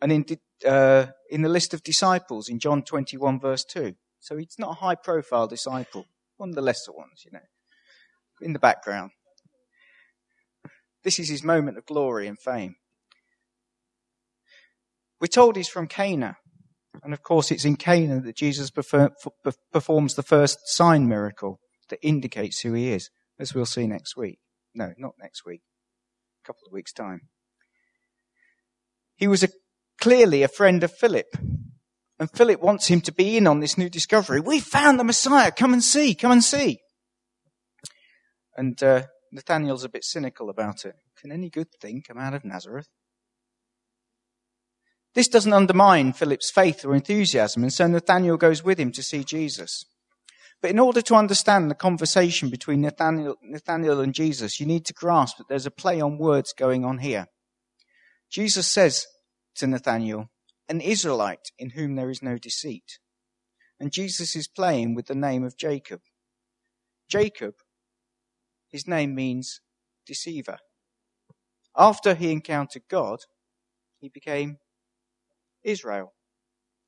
and 0.00 0.12
in, 0.12 0.26
uh, 0.66 1.06
in 1.30 1.42
the 1.42 1.48
list 1.48 1.72
of 1.72 1.82
disciples 1.82 2.48
in 2.48 2.58
John 2.58 2.82
21, 2.82 3.40
verse 3.40 3.64
2. 3.64 3.94
So 4.20 4.36
he's 4.36 4.56
not 4.58 4.72
a 4.72 4.80
high 4.80 4.94
profile 4.96 5.46
disciple, 5.46 6.06
one 6.36 6.50
of 6.50 6.54
the 6.54 6.62
lesser 6.62 6.92
ones, 6.92 7.22
you 7.24 7.30
know 7.32 7.40
in 8.40 8.52
the 8.52 8.58
background. 8.58 9.10
This 11.02 11.18
is 11.18 11.28
his 11.28 11.42
moment 11.42 11.78
of 11.78 11.86
glory 11.86 12.26
and 12.26 12.38
fame. 12.38 12.76
We're 15.20 15.26
told 15.28 15.56
he's 15.56 15.68
from 15.68 15.86
Cana. 15.86 16.36
And 17.02 17.12
of 17.12 17.22
course, 17.22 17.50
it's 17.50 17.64
in 17.64 17.76
Cana 17.76 18.20
that 18.20 18.36
Jesus 18.36 18.70
performs 18.70 20.14
the 20.14 20.22
first 20.22 20.58
sign 20.66 21.08
miracle 21.08 21.58
that 21.90 21.98
indicates 22.02 22.60
who 22.60 22.72
he 22.72 22.92
is, 22.92 23.10
as 23.38 23.54
we'll 23.54 23.66
see 23.66 23.86
next 23.86 24.16
week. 24.16 24.38
No, 24.74 24.92
not 24.96 25.14
next 25.20 25.44
week, 25.44 25.62
a 26.42 26.46
couple 26.46 26.62
of 26.66 26.72
weeks' 26.72 26.92
time. 26.92 27.22
He 29.16 29.26
was 29.26 29.42
a, 29.42 29.48
clearly 30.00 30.42
a 30.42 30.48
friend 30.48 30.82
of 30.82 30.92
Philip. 30.92 31.26
And 32.18 32.30
Philip 32.30 32.60
wants 32.60 32.86
him 32.86 33.00
to 33.02 33.12
be 33.12 33.36
in 33.36 33.46
on 33.46 33.60
this 33.60 33.76
new 33.76 33.88
discovery. 33.88 34.40
We 34.40 34.60
found 34.60 35.00
the 35.00 35.04
Messiah. 35.04 35.50
Come 35.50 35.72
and 35.72 35.82
see. 35.82 36.14
Come 36.14 36.32
and 36.32 36.44
see. 36.44 36.78
And 38.56 38.80
uh, 38.82 39.02
Nathaniel's 39.32 39.84
a 39.84 39.88
bit 39.88 40.04
cynical 40.04 40.48
about 40.48 40.84
it. 40.84 40.94
Can 41.20 41.32
any 41.32 41.50
good 41.50 41.68
thing 41.80 42.02
come 42.06 42.18
out 42.18 42.34
of 42.34 42.44
Nazareth? 42.44 42.88
This 45.14 45.28
doesn't 45.28 45.52
undermine 45.52 46.12
Philip's 46.12 46.50
faith 46.50 46.84
or 46.84 46.94
enthusiasm, 46.94 47.62
and 47.62 47.72
so 47.72 47.86
Nathaniel 47.86 48.36
goes 48.36 48.64
with 48.64 48.78
him 48.78 48.90
to 48.92 49.02
see 49.02 49.22
Jesus. 49.22 49.84
But 50.60 50.72
in 50.72 50.78
order 50.78 51.02
to 51.02 51.14
understand 51.14 51.70
the 51.70 51.76
conversation 51.76 52.48
between 52.48 52.80
Nathaniel, 52.80 53.36
Nathaniel 53.42 54.00
and 54.00 54.14
Jesus, 54.14 54.58
you 54.58 54.66
need 54.66 54.84
to 54.86 54.92
grasp 54.92 55.38
that 55.38 55.48
there's 55.48 55.66
a 55.66 55.70
play 55.70 56.00
on 56.00 56.18
words 56.18 56.52
going 56.52 56.84
on 56.84 56.98
here. 56.98 57.26
Jesus 58.30 58.66
says 58.66 59.06
to 59.56 59.66
Nathaniel, 59.66 60.30
an 60.68 60.80
Israelite 60.80 61.50
in 61.58 61.70
whom 61.70 61.94
there 61.94 62.10
is 62.10 62.22
no 62.22 62.38
deceit. 62.38 62.98
And 63.78 63.92
Jesus 63.92 64.34
is 64.36 64.48
playing 64.48 64.94
with 64.94 65.06
the 65.06 65.14
name 65.14 65.44
of 65.44 65.56
Jacob. 65.56 66.00
Jacob 67.08 67.54
his 68.74 68.88
name 68.88 69.14
means 69.14 69.60
deceiver. 70.04 70.58
After 71.76 72.16
he 72.16 72.32
encountered 72.32 72.82
God, 72.90 73.20
he 74.00 74.08
became 74.08 74.56
Israel. 75.62 76.12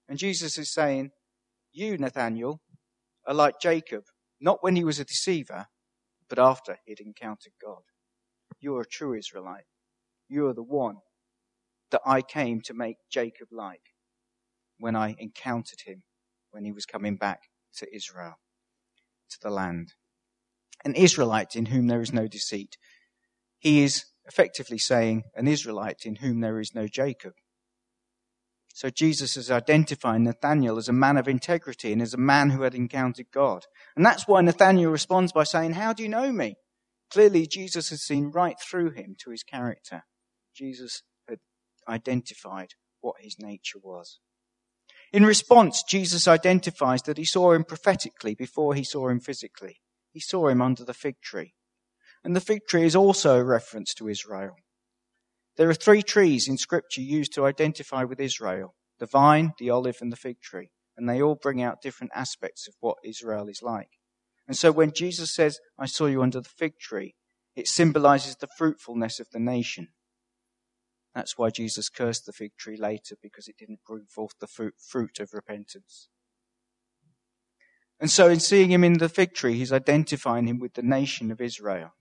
And 0.09 0.19
Jesus 0.19 0.59
is 0.59 0.75
saying, 0.75 1.13
You, 1.71 1.97
Nathaniel, 1.97 2.61
are 3.25 3.35
like 3.35 3.61
Jacob, 3.61 4.03
not 4.41 4.65
when 4.65 4.75
he 4.75 4.83
was 4.83 4.99
a 4.99 5.05
deceiver, 5.05 5.67
but 6.29 6.41
after 6.41 6.79
he'd 6.87 6.99
encountered 6.99 7.53
God. 7.65 7.83
You 8.59 8.75
are 8.79 8.81
a 8.81 8.89
true 8.89 9.15
Israelite. 9.15 9.67
You 10.29 10.49
are 10.49 10.55
the 10.55 10.65
one 10.65 10.97
that 11.91 12.03
I 12.05 12.23
came 12.23 12.61
to 12.63 12.75
make 12.75 12.97
Jacob 13.11 13.49
like 13.51 13.93
when 14.79 14.97
I 14.97 15.15
encountered 15.19 15.81
him 15.87 16.03
when 16.51 16.65
he 16.65 16.73
was 16.73 16.87
coming 16.87 17.17
back 17.17 17.43
to 17.77 17.87
Israel, 17.95 18.35
to 19.31 19.39
the 19.41 19.51
land 19.51 19.95
an 20.85 20.95
Israelite 20.95 21.57
in 21.57 21.67
whom 21.67 21.89
there 21.89 22.01
is 22.01 22.13
no 22.13 22.29
deceit. 22.29 22.77
He 23.59 23.83
is 23.83 24.05
effectively 24.27 24.79
saying 24.79 25.25
an 25.35 25.49
Israelite 25.49 26.05
in 26.05 26.17
whom 26.17 26.41
there 26.41 26.61
is 26.61 26.75
no 26.75 26.87
Jacob. 26.87 27.33
So 28.73 28.91
Jesus 28.91 29.37
is 29.37 29.51
identifying 29.51 30.25
Nathanael 30.25 30.77
as 30.77 30.89
a 30.89 30.93
man 30.93 31.17
of 31.17 31.29
integrity 31.29 31.93
and 31.93 32.03
as 32.03 32.15
a 32.15 32.19
man 32.19 32.51
who 32.51 32.63
had 32.63 32.75
encountered 32.75 33.27
God. 33.33 33.65
And 33.97 34.05
that's 34.05 34.29
why 34.29 34.43
Nathanael 34.43 34.91
responds 34.91 35.33
by 35.33 35.45
saying, 35.45 35.73
How 35.73 35.93
do 35.93 36.03
you 36.03 36.09
know 36.09 36.31
me? 36.31 36.57
Clearly, 37.11 37.47
Jesus 37.47 37.89
has 37.91 38.03
seen 38.03 38.31
right 38.31 38.57
through 38.61 38.91
him 38.91 39.17
to 39.21 39.31
his 39.31 39.43
character. 39.43 40.03
Jesus 40.55 41.03
identified 41.89 42.71
what 43.01 43.17
his 43.21 43.37
nature 43.39 43.79
was. 43.83 44.19
In 45.13 45.25
response, 45.25 45.83
Jesus 45.83 46.27
identifies 46.27 47.03
that 47.03 47.19
he 47.19 47.25
saw 47.25 47.53
him 47.53 47.65
prophetically 47.65 48.35
before 48.35 48.75
he 48.75 48.85
saw 48.85 49.09
him 49.09 49.21
physically 49.21 49.81
he 50.17 50.21
saw 50.21 50.49
him 50.49 50.63
under 50.63 50.83
the 50.83 50.95
fig 50.95 51.21
tree. 51.21 51.53
And 52.25 52.35
the 52.35 52.41
fig 52.41 52.61
tree 52.67 52.85
is 52.85 52.97
also 52.97 53.39
a 53.39 53.45
reference 53.45 53.93
to 53.93 54.09
Israel. 54.09 54.57
There 55.59 55.69
are 55.69 55.75
three 55.75 56.03
trees 56.03 56.49
in 56.49 56.57
scripture 56.57 57.03
used 57.03 57.35
to 57.35 57.45
identify 57.45 58.03
with 58.05 58.19
Israel 58.19 58.75
the 58.99 59.05
vine, 59.05 59.53
the 59.59 59.69
olive, 59.69 59.99
and 60.01 60.11
the 60.11 60.17
fig 60.17 60.41
tree. 60.41 60.71
And 60.97 61.07
they 61.07 61.21
all 61.21 61.35
bring 61.35 61.61
out 61.61 61.83
different 61.83 62.13
aspects 62.15 62.67
of 62.67 62.73
what 62.81 62.97
Israel 63.05 63.47
is 63.47 63.61
like. 63.61 63.91
And 64.49 64.57
so 64.57 64.73
when 64.73 64.93
Jesus 64.95 65.35
says, 65.35 65.59
I 65.79 65.85
saw 65.85 66.07
you 66.07 66.23
under 66.23 66.41
the 66.41 66.49
fig 66.49 66.79
tree, 66.81 67.15
it 67.55 67.69
symbolizes 67.69 68.37
the 68.37 68.49
fruitfulness 68.57 69.21
of 69.21 69.27
the 69.35 69.39
nation. 69.39 69.89
That's 71.17 71.39
why 71.39 71.49
Jesus 71.49 71.89
cursed 71.89 72.27
the 72.27 72.33
fig 72.35 72.59
tree 72.59 72.77
later, 72.77 73.17
because 73.23 73.49
it 73.49 73.57
didn't 73.57 73.81
bring 73.87 74.05
forth 74.05 74.35
the 74.39 74.47
fruit 74.47 75.19
of 75.19 75.33
repentance. 75.33 76.09
And 77.99 78.11
so, 78.11 78.29
in 78.29 78.39
seeing 78.39 78.71
him 78.71 78.85
in 78.85 78.99
the 78.99 79.09
fig 79.09 79.33
tree, 79.33 79.55
he's 79.55 79.73
identifying 79.73 80.47
him 80.47 80.59
with 80.59 80.75
the 80.75 80.83
nation 80.83 81.31
of 81.31 81.41
Israel 81.41 81.95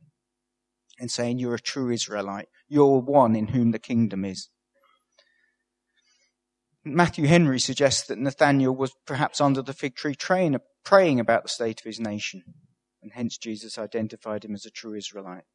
and 0.99 1.09
saying, 1.09 1.39
You're 1.39 1.55
a 1.55 1.59
true 1.59 1.89
Israelite. 1.89 2.49
You're 2.67 2.99
one 2.99 3.37
in 3.37 3.47
whom 3.47 3.71
the 3.71 3.79
kingdom 3.79 4.25
is. 4.25 4.49
Matthew 6.83 7.27
Henry 7.27 7.61
suggests 7.61 8.05
that 8.07 8.19
Nathanael 8.19 8.75
was 8.75 8.91
perhaps 9.07 9.39
under 9.39 9.61
the 9.61 9.73
fig 9.73 9.95
tree 9.95 10.17
praying 10.83 11.19
about 11.21 11.43
the 11.43 11.49
state 11.49 11.79
of 11.79 11.85
his 11.85 12.01
nation, 12.01 12.43
and 13.01 13.13
hence 13.13 13.37
Jesus 13.37 13.77
identified 13.77 14.43
him 14.43 14.53
as 14.53 14.65
a 14.65 14.69
true 14.69 14.93
Israelite. 14.93 15.45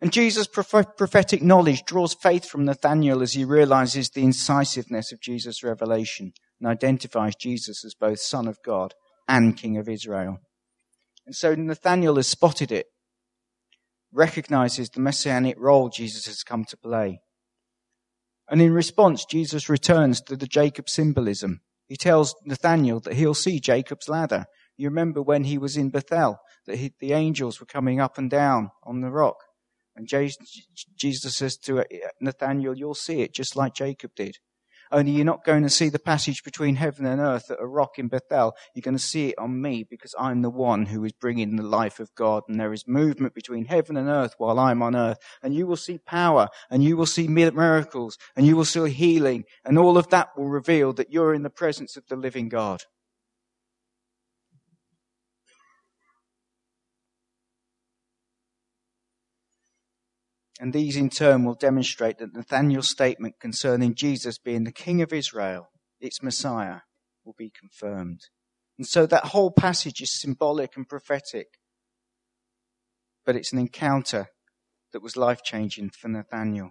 And 0.00 0.12
Jesus' 0.12 0.46
prophetic 0.46 1.42
knowledge 1.42 1.82
draws 1.84 2.14
faith 2.14 2.48
from 2.48 2.64
Nathanael 2.64 3.20
as 3.20 3.32
he 3.32 3.44
realizes 3.44 4.10
the 4.10 4.22
incisiveness 4.22 5.10
of 5.10 5.20
Jesus' 5.20 5.64
revelation 5.64 6.32
and 6.60 6.68
identifies 6.68 7.34
Jesus 7.34 7.84
as 7.84 7.94
both 7.94 8.20
Son 8.20 8.46
of 8.46 8.58
God 8.64 8.94
and 9.26 9.56
King 9.56 9.76
of 9.76 9.88
Israel. 9.88 10.38
And 11.26 11.34
so 11.34 11.54
Nathanael 11.54 12.14
has 12.14 12.28
spotted 12.28 12.70
it, 12.70 12.86
recognizes 14.12 14.88
the 14.88 15.00
messianic 15.00 15.56
role 15.58 15.88
Jesus 15.88 16.26
has 16.26 16.44
come 16.44 16.64
to 16.66 16.76
play. 16.76 17.20
And 18.48 18.62
in 18.62 18.72
response, 18.72 19.24
Jesus 19.24 19.68
returns 19.68 20.20
to 20.22 20.36
the 20.36 20.46
Jacob 20.46 20.88
symbolism. 20.88 21.60
He 21.88 21.96
tells 21.96 22.34
Nathanael 22.44 23.00
that 23.00 23.14
he'll 23.14 23.34
see 23.34 23.60
Jacob's 23.60 24.08
ladder. 24.08 24.46
You 24.76 24.88
remember 24.88 25.20
when 25.20 25.44
he 25.44 25.58
was 25.58 25.76
in 25.76 25.90
Bethel, 25.90 26.38
that 26.66 26.76
he, 26.76 26.92
the 27.00 27.12
angels 27.12 27.58
were 27.58 27.66
coming 27.66 28.00
up 28.00 28.16
and 28.16 28.30
down 28.30 28.70
on 28.84 29.00
the 29.00 29.10
rock. 29.10 29.36
And 29.98 30.06
Jesus 30.96 31.36
says 31.36 31.56
to 31.58 31.80
uh, 31.80 31.84
Nathanael, 32.20 32.78
you'll 32.78 32.94
see 32.94 33.22
it 33.22 33.34
just 33.34 33.56
like 33.56 33.74
Jacob 33.74 34.12
did. 34.14 34.38
Only 34.90 35.12
you're 35.12 35.24
not 35.24 35.44
going 35.44 35.64
to 35.64 35.68
see 35.68 35.90
the 35.90 35.98
passage 35.98 36.42
between 36.42 36.76
heaven 36.76 37.04
and 37.04 37.20
earth 37.20 37.50
at 37.50 37.60
a 37.60 37.66
rock 37.66 37.98
in 37.98 38.08
Bethel. 38.08 38.54
You're 38.74 38.82
going 38.82 38.96
to 38.96 39.02
see 39.02 39.28
it 39.28 39.38
on 39.38 39.60
me 39.60 39.84
because 39.84 40.14
I'm 40.18 40.40
the 40.40 40.50
one 40.50 40.86
who 40.86 41.04
is 41.04 41.12
bringing 41.12 41.56
the 41.56 41.62
life 41.62 42.00
of 42.00 42.14
God. 42.14 42.44
And 42.48 42.58
there 42.58 42.72
is 42.72 42.88
movement 42.88 43.34
between 43.34 43.66
heaven 43.66 43.96
and 43.96 44.08
earth 44.08 44.34
while 44.38 44.58
I'm 44.58 44.82
on 44.82 44.96
earth. 44.96 45.18
And 45.42 45.54
you 45.54 45.66
will 45.66 45.76
see 45.76 45.98
power 45.98 46.48
and 46.70 46.82
you 46.82 46.96
will 46.96 47.06
see 47.06 47.28
miracles 47.28 48.16
and 48.34 48.46
you 48.46 48.56
will 48.56 48.64
see 48.64 48.88
healing. 48.88 49.44
And 49.64 49.78
all 49.78 49.98
of 49.98 50.08
that 50.08 50.28
will 50.38 50.48
reveal 50.48 50.94
that 50.94 51.12
you're 51.12 51.34
in 51.34 51.42
the 51.42 51.50
presence 51.50 51.96
of 51.96 52.06
the 52.08 52.16
living 52.16 52.48
God. 52.48 52.84
And 60.60 60.72
these 60.72 60.96
in 60.96 61.08
turn 61.08 61.44
will 61.44 61.54
demonstrate 61.54 62.18
that 62.18 62.34
Nathanael's 62.34 62.88
statement 62.88 63.36
concerning 63.40 63.94
Jesus 63.94 64.38
being 64.38 64.64
the 64.64 64.72
King 64.72 65.02
of 65.02 65.12
Israel, 65.12 65.68
its 66.00 66.22
Messiah, 66.22 66.80
will 67.24 67.34
be 67.38 67.52
confirmed. 67.56 68.22
And 68.76 68.86
so 68.86 69.06
that 69.06 69.26
whole 69.26 69.50
passage 69.50 70.00
is 70.00 70.20
symbolic 70.20 70.76
and 70.76 70.88
prophetic. 70.88 71.46
But 73.24 73.36
it's 73.36 73.52
an 73.52 73.58
encounter 73.58 74.28
that 74.92 75.02
was 75.02 75.16
life 75.16 75.42
changing 75.44 75.90
for 75.90 76.08
Nathanael. 76.08 76.70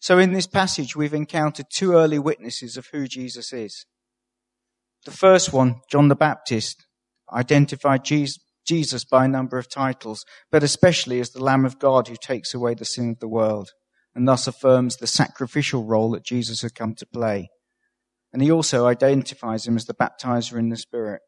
So 0.00 0.18
in 0.18 0.32
this 0.32 0.46
passage, 0.46 0.96
we've 0.96 1.14
encountered 1.14 1.66
two 1.70 1.92
early 1.92 2.18
witnesses 2.18 2.76
of 2.76 2.88
who 2.88 3.06
Jesus 3.06 3.52
is. 3.52 3.86
The 5.04 5.12
first 5.12 5.52
one, 5.52 5.80
John 5.90 6.08
the 6.08 6.16
Baptist, 6.16 6.86
identified 7.32 8.04
Jesus, 8.04 8.38
Jesus 8.64 9.04
by 9.04 9.24
a 9.24 9.28
number 9.28 9.58
of 9.58 9.68
titles, 9.68 10.24
but 10.50 10.62
especially 10.62 11.20
as 11.20 11.30
the 11.30 11.42
Lamb 11.42 11.64
of 11.64 11.78
God 11.78 12.08
who 12.08 12.16
takes 12.16 12.54
away 12.54 12.74
the 12.74 12.84
sin 12.84 13.10
of 13.10 13.20
the 13.20 13.28
world, 13.28 13.70
and 14.14 14.26
thus 14.26 14.46
affirms 14.46 14.96
the 14.96 15.06
sacrificial 15.06 15.84
role 15.84 16.10
that 16.12 16.24
Jesus 16.24 16.62
had 16.62 16.74
come 16.74 16.94
to 16.96 17.06
play. 17.06 17.50
And 18.32 18.42
he 18.42 18.50
also 18.50 18.86
identifies 18.86 19.66
him 19.66 19.76
as 19.76 19.86
the 19.86 19.94
baptizer 19.94 20.58
in 20.58 20.68
the 20.68 20.76
Spirit. 20.76 21.20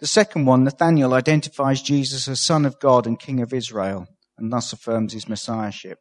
The 0.00 0.06
second 0.06 0.46
one, 0.46 0.64
Nathanael, 0.64 1.14
identifies 1.14 1.80
Jesus 1.80 2.28
as 2.28 2.40
Son 2.40 2.66
of 2.66 2.80
God 2.80 3.06
and 3.06 3.18
King 3.18 3.40
of 3.40 3.54
Israel, 3.54 4.06
and 4.36 4.52
thus 4.52 4.72
affirms 4.72 5.12
his 5.12 5.28
messiahship. 5.28 5.98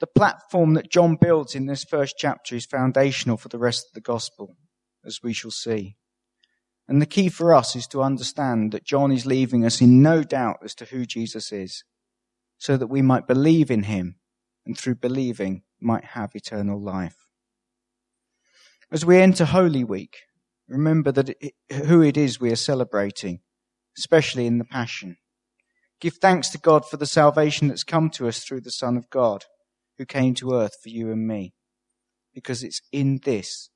The 0.00 0.06
platform 0.06 0.74
that 0.74 0.90
John 0.90 1.16
builds 1.20 1.54
in 1.54 1.66
this 1.66 1.84
first 1.84 2.16
chapter 2.18 2.56
is 2.56 2.66
foundational 2.66 3.36
for 3.36 3.48
the 3.48 3.58
rest 3.58 3.86
of 3.86 3.92
the 3.92 4.00
gospel, 4.00 4.56
as 5.04 5.20
we 5.22 5.32
shall 5.32 5.52
see. 5.52 5.96
And 6.88 7.00
the 7.00 7.06
key 7.06 7.28
for 7.28 7.54
us 7.54 7.76
is 7.76 7.86
to 7.88 8.02
understand 8.02 8.72
that 8.72 8.84
John 8.84 9.12
is 9.12 9.24
leaving 9.24 9.64
us 9.64 9.80
in 9.80 10.02
no 10.02 10.22
doubt 10.22 10.58
as 10.64 10.74
to 10.76 10.84
who 10.86 11.06
Jesus 11.06 11.52
is, 11.52 11.84
so 12.58 12.76
that 12.76 12.88
we 12.88 13.02
might 13.02 13.26
believe 13.26 13.70
in 13.70 13.84
him 13.84 14.16
and 14.66 14.76
through 14.76 14.96
believing 14.96 15.62
might 15.80 16.04
have 16.04 16.34
eternal 16.34 16.80
life. 16.80 17.28
As 18.90 19.06
we 19.06 19.18
enter 19.18 19.44
Holy 19.44 19.84
Week, 19.84 20.18
remember 20.68 21.12
that 21.12 21.30
it, 21.40 21.54
who 21.86 22.02
it 22.02 22.16
is 22.16 22.40
we 22.40 22.52
are 22.52 22.56
celebrating, 22.56 23.40
especially 23.96 24.46
in 24.46 24.58
the 24.58 24.64
Passion. 24.64 25.16
Give 26.00 26.14
thanks 26.14 26.50
to 26.50 26.58
God 26.58 26.84
for 26.84 26.96
the 26.96 27.06
salvation 27.06 27.68
that's 27.68 27.84
come 27.84 28.10
to 28.10 28.28
us 28.28 28.40
through 28.40 28.60
the 28.62 28.70
Son 28.70 28.96
of 28.96 29.08
God, 29.08 29.44
who 29.98 30.04
came 30.04 30.34
to 30.34 30.54
earth 30.54 30.76
for 30.82 30.88
you 30.88 31.10
and 31.10 31.26
me, 31.26 31.54
because 32.34 32.62
it's 32.62 32.82
in 32.90 33.20
this 33.24 33.70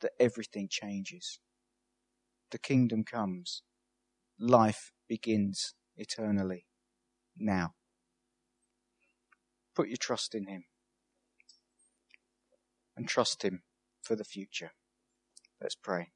that 0.00 0.12
everything 0.18 0.68
changes 0.68 1.38
the 2.50 2.58
kingdom 2.58 3.04
comes. 3.04 3.62
Life 4.38 4.92
begins 5.08 5.74
eternally 5.96 6.66
now. 7.36 7.74
Put 9.74 9.88
your 9.88 9.96
trust 9.96 10.34
in 10.34 10.46
Him 10.46 10.64
and 12.96 13.08
trust 13.08 13.42
Him 13.42 13.62
for 14.02 14.16
the 14.16 14.24
future. 14.24 14.72
Let's 15.60 15.74
pray. 15.74 16.08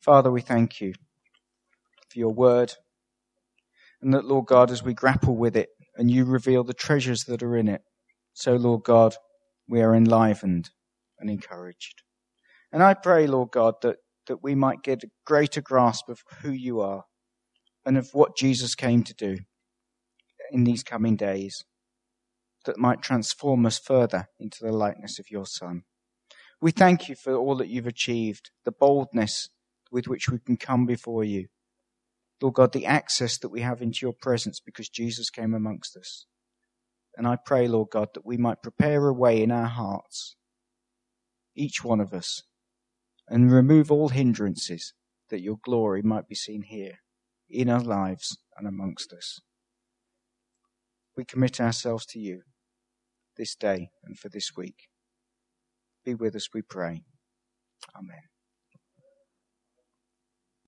Father, 0.00 0.30
we 0.30 0.40
thank 0.40 0.80
you 0.80 0.94
for 2.08 2.18
your 2.18 2.32
word 2.32 2.74
and 4.02 4.14
that, 4.14 4.24
Lord 4.24 4.46
God, 4.46 4.70
as 4.70 4.82
we 4.82 4.94
grapple 4.94 5.36
with 5.36 5.56
it 5.56 5.68
and 5.96 6.10
you 6.10 6.24
reveal 6.24 6.64
the 6.64 6.74
treasures 6.74 7.24
that 7.24 7.42
are 7.42 7.56
in 7.56 7.68
it, 7.68 7.82
so, 8.32 8.54
Lord 8.54 8.84
God, 8.84 9.14
we 9.68 9.82
are 9.82 9.94
enlivened 9.94 10.70
and 11.18 11.28
encouraged. 11.28 12.02
And 12.72 12.82
I 12.82 12.94
pray, 12.94 13.26
Lord 13.26 13.50
God, 13.50 13.74
that, 13.82 13.96
that 14.26 14.42
we 14.42 14.54
might 14.54 14.82
get 14.82 15.02
a 15.02 15.10
greater 15.26 15.60
grasp 15.60 16.08
of 16.08 16.22
who 16.42 16.50
you 16.52 16.80
are 16.80 17.04
and 17.84 17.96
of 17.96 18.10
what 18.12 18.36
Jesus 18.36 18.74
came 18.74 19.02
to 19.04 19.14
do 19.14 19.38
in 20.52 20.64
these 20.64 20.82
coming 20.82 21.16
days 21.16 21.64
that 22.66 22.78
might 22.78 23.02
transform 23.02 23.66
us 23.66 23.78
further 23.78 24.26
into 24.38 24.58
the 24.62 24.72
likeness 24.72 25.18
of 25.18 25.30
your 25.30 25.46
Son. 25.46 25.82
We 26.60 26.70
thank 26.70 27.08
you 27.08 27.16
for 27.16 27.34
all 27.34 27.56
that 27.56 27.68
you've 27.68 27.86
achieved, 27.86 28.50
the 28.64 28.72
boldness 28.72 29.48
with 29.90 30.06
which 30.06 30.28
we 30.28 30.38
can 30.38 30.56
come 30.56 30.86
before 30.86 31.24
you. 31.24 31.46
Lord 32.40 32.54
God, 32.54 32.72
the 32.72 32.86
access 32.86 33.38
that 33.38 33.48
we 33.48 33.60
have 33.62 33.82
into 33.82 34.00
your 34.02 34.12
presence 34.12 34.60
because 34.60 34.88
Jesus 34.88 35.30
came 35.30 35.54
amongst 35.54 35.96
us. 35.96 36.26
And 37.16 37.26
I 37.26 37.36
pray, 37.36 37.66
Lord 37.66 37.88
God, 37.90 38.08
that 38.14 38.24
we 38.24 38.36
might 38.36 38.62
prepare 38.62 39.06
a 39.06 39.12
way 39.12 39.42
in 39.42 39.50
our 39.50 39.66
hearts, 39.66 40.36
each 41.54 41.82
one 41.82 42.00
of 42.00 42.12
us, 42.12 42.42
and 43.30 43.52
remove 43.52 43.90
all 43.90 44.08
hindrances 44.08 44.92
that 45.30 45.40
your 45.40 45.56
glory 45.64 46.02
might 46.02 46.28
be 46.28 46.34
seen 46.34 46.62
here 46.62 46.98
in 47.48 47.70
our 47.70 47.80
lives 47.80 48.36
and 48.58 48.66
amongst 48.66 49.12
us. 49.12 49.38
We 51.16 51.24
commit 51.24 51.60
ourselves 51.60 52.04
to 52.06 52.18
you 52.18 52.42
this 53.36 53.54
day 53.54 53.90
and 54.04 54.18
for 54.18 54.28
this 54.28 54.50
week. 54.56 54.88
Be 56.04 56.14
with 56.14 56.34
us, 56.34 56.48
we 56.52 56.62
pray. 56.62 57.04
Amen. 57.96 58.22